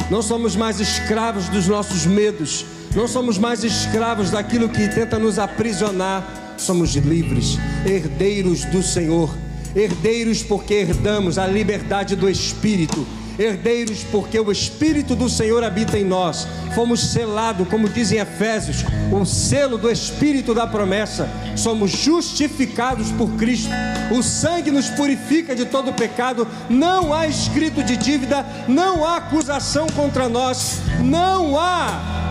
não 0.09 0.21
somos 0.21 0.55
mais 0.55 0.79
escravos 0.79 1.49
dos 1.49 1.67
nossos 1.67 2.05
medos, 2.05 2.65
não 2.95 3.07
somos 3.07 3.37
mais 3.37 3.63
escravos 3.63 4.31
daquilo 4.31 4.69
que 4.69 4.87
tenta 4.87 5.19
nos 5.19 5.37
aprisionar. 5.37 6.23
Somos 6.57 6.95
livres, 6.95 7.57
herdeiros 7.85 8.63
do 8.65 8.81
Senhor, 8.81 9.29
herdeiros 9.75 10.41
porque 10.41 10.75
herdamos 10.75 11.37
a 11.37 11.45
liberdade 11.45 12.15
do 12.15 12.29
Espírito 12.29 13.05
herdeiros 13.38 14.03
porque 14.11 14.39
o 14.39 14.51
Espírito 14.51 15.15
do 15.15 15.29
Senhor 15.29 15.63
habita 15.63 15.97
em 15.97 16.03
nós. 16.03 16.47
Fomos 16.73 16.99
selados, 16.99 17.67
como 17.67 17.89
dizem 17.89 18.19
Efésios, 18.19 18.83
o 19.11 19.25
selo 19.25 19.77
do 19.77 19.89
Espírito 19.89 20.53
da 20.53 20.67
promessa. 20.67 21.29
Somos 21.55 21.91
justificados 21.91 23.11
por 23.11 23.29
Cristo. 23.31 23.71
O 24.11 24.21
sangue 24.21 24.71
nos 24.71 24.89
purifica 24.89 25.55
de 25.55 25.65
todo 25.65 25.93
pecado. 25.93 26.47
Não 26.69 27.13
há 27.13 27.27
escrito 27.27 27.83
de 27.83 27.95
dívida, 27.95 28.45
não 28.67 29.05
há 29.05 29.17
acusação 29.17 29.88
contra 29.88 30.27
nós, 30.27 30.79
não 31.01 31.59
há 31.59 32.24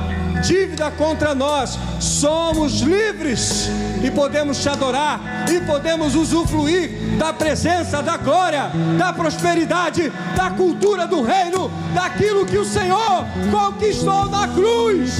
dívida 0.45 0.91
contra 0.91 1.35
nós, 1.35 1.79
somos 2.01 2.81
livres 2.81 3.69
e 4.03 4.11
podemos 4.11 4.59
te 4.59 4.69
adorar 4.69 5.47
e 5.51 5.61
podemos 5.61 6.15
usufruir 6.15 7.17
da 7.19 7.33
presença, 7.33 8.03
da 8.03 8.17
glória, 8.17 8.71
da 8.99 9.13
prosperidade, 9.13 10.13
da 10.37 10.51
cultura 10.51 11.07
do 11.07 11.23
reino, 11.23 11.71
daquilo 11.95 12.45
que 12.45 12.59
o 12.59 12.65
Senhor 12.65 13.25
conquistou 13.51 14.29
na 14.29 14.47
cruz. 14.49 15.19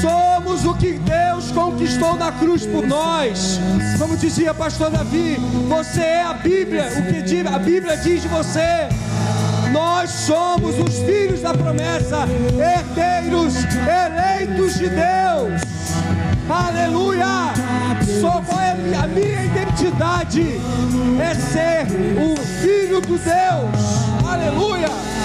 Somos 0.00 0.64
o 0.64 0.74
que 0.74 0.92
Deus 0.92 1.50
conquistou 1.52 2.16
na 2.16 2.32
cruz 2.32 2.64
por 2.64 2.86
nós. 2.86 3.60
Como 3.98 4.16
dizia 4.16 4.54
pastor 4.54 4.90
Davi, 4.90 5.36
você 5.68 6.00
é 6.00 6.22
a 6.22 6.32
Bíblia, 6.32 6.88
o 6.98 7.24
que 7.24 7.46
a 7.46 7.58
Bíblia 7.58 7.96
diz 7.98 8.22
de 8.22 8.28
você. 8.28 8.88
Nós 9.72 10.10
somos 10.10 10.78
os 10.78 10.98
filhos 11.00 11.40
da 11.40 11.52
promessa, 11.52 12.26
herdeiros, 12.58 13.54
eleitos 13.86 14.74
de 14.74 14.88
Deus. 14.88 15.62
Aleluia! 16.48 17.52
Só 18.20 18.42
qual 18.42 18.60
é 18.60 18.72
a 18.94 19.06
minha 19.06 19.44
identidade? 19.44 20.60
É 21.20 21.34
ser 21.34 21.86
o 22.20 22.36
filho 22.36 23.00
de 23.00 23.18
Deus. 23.18 24.26
Aleluia! 24.26 25.15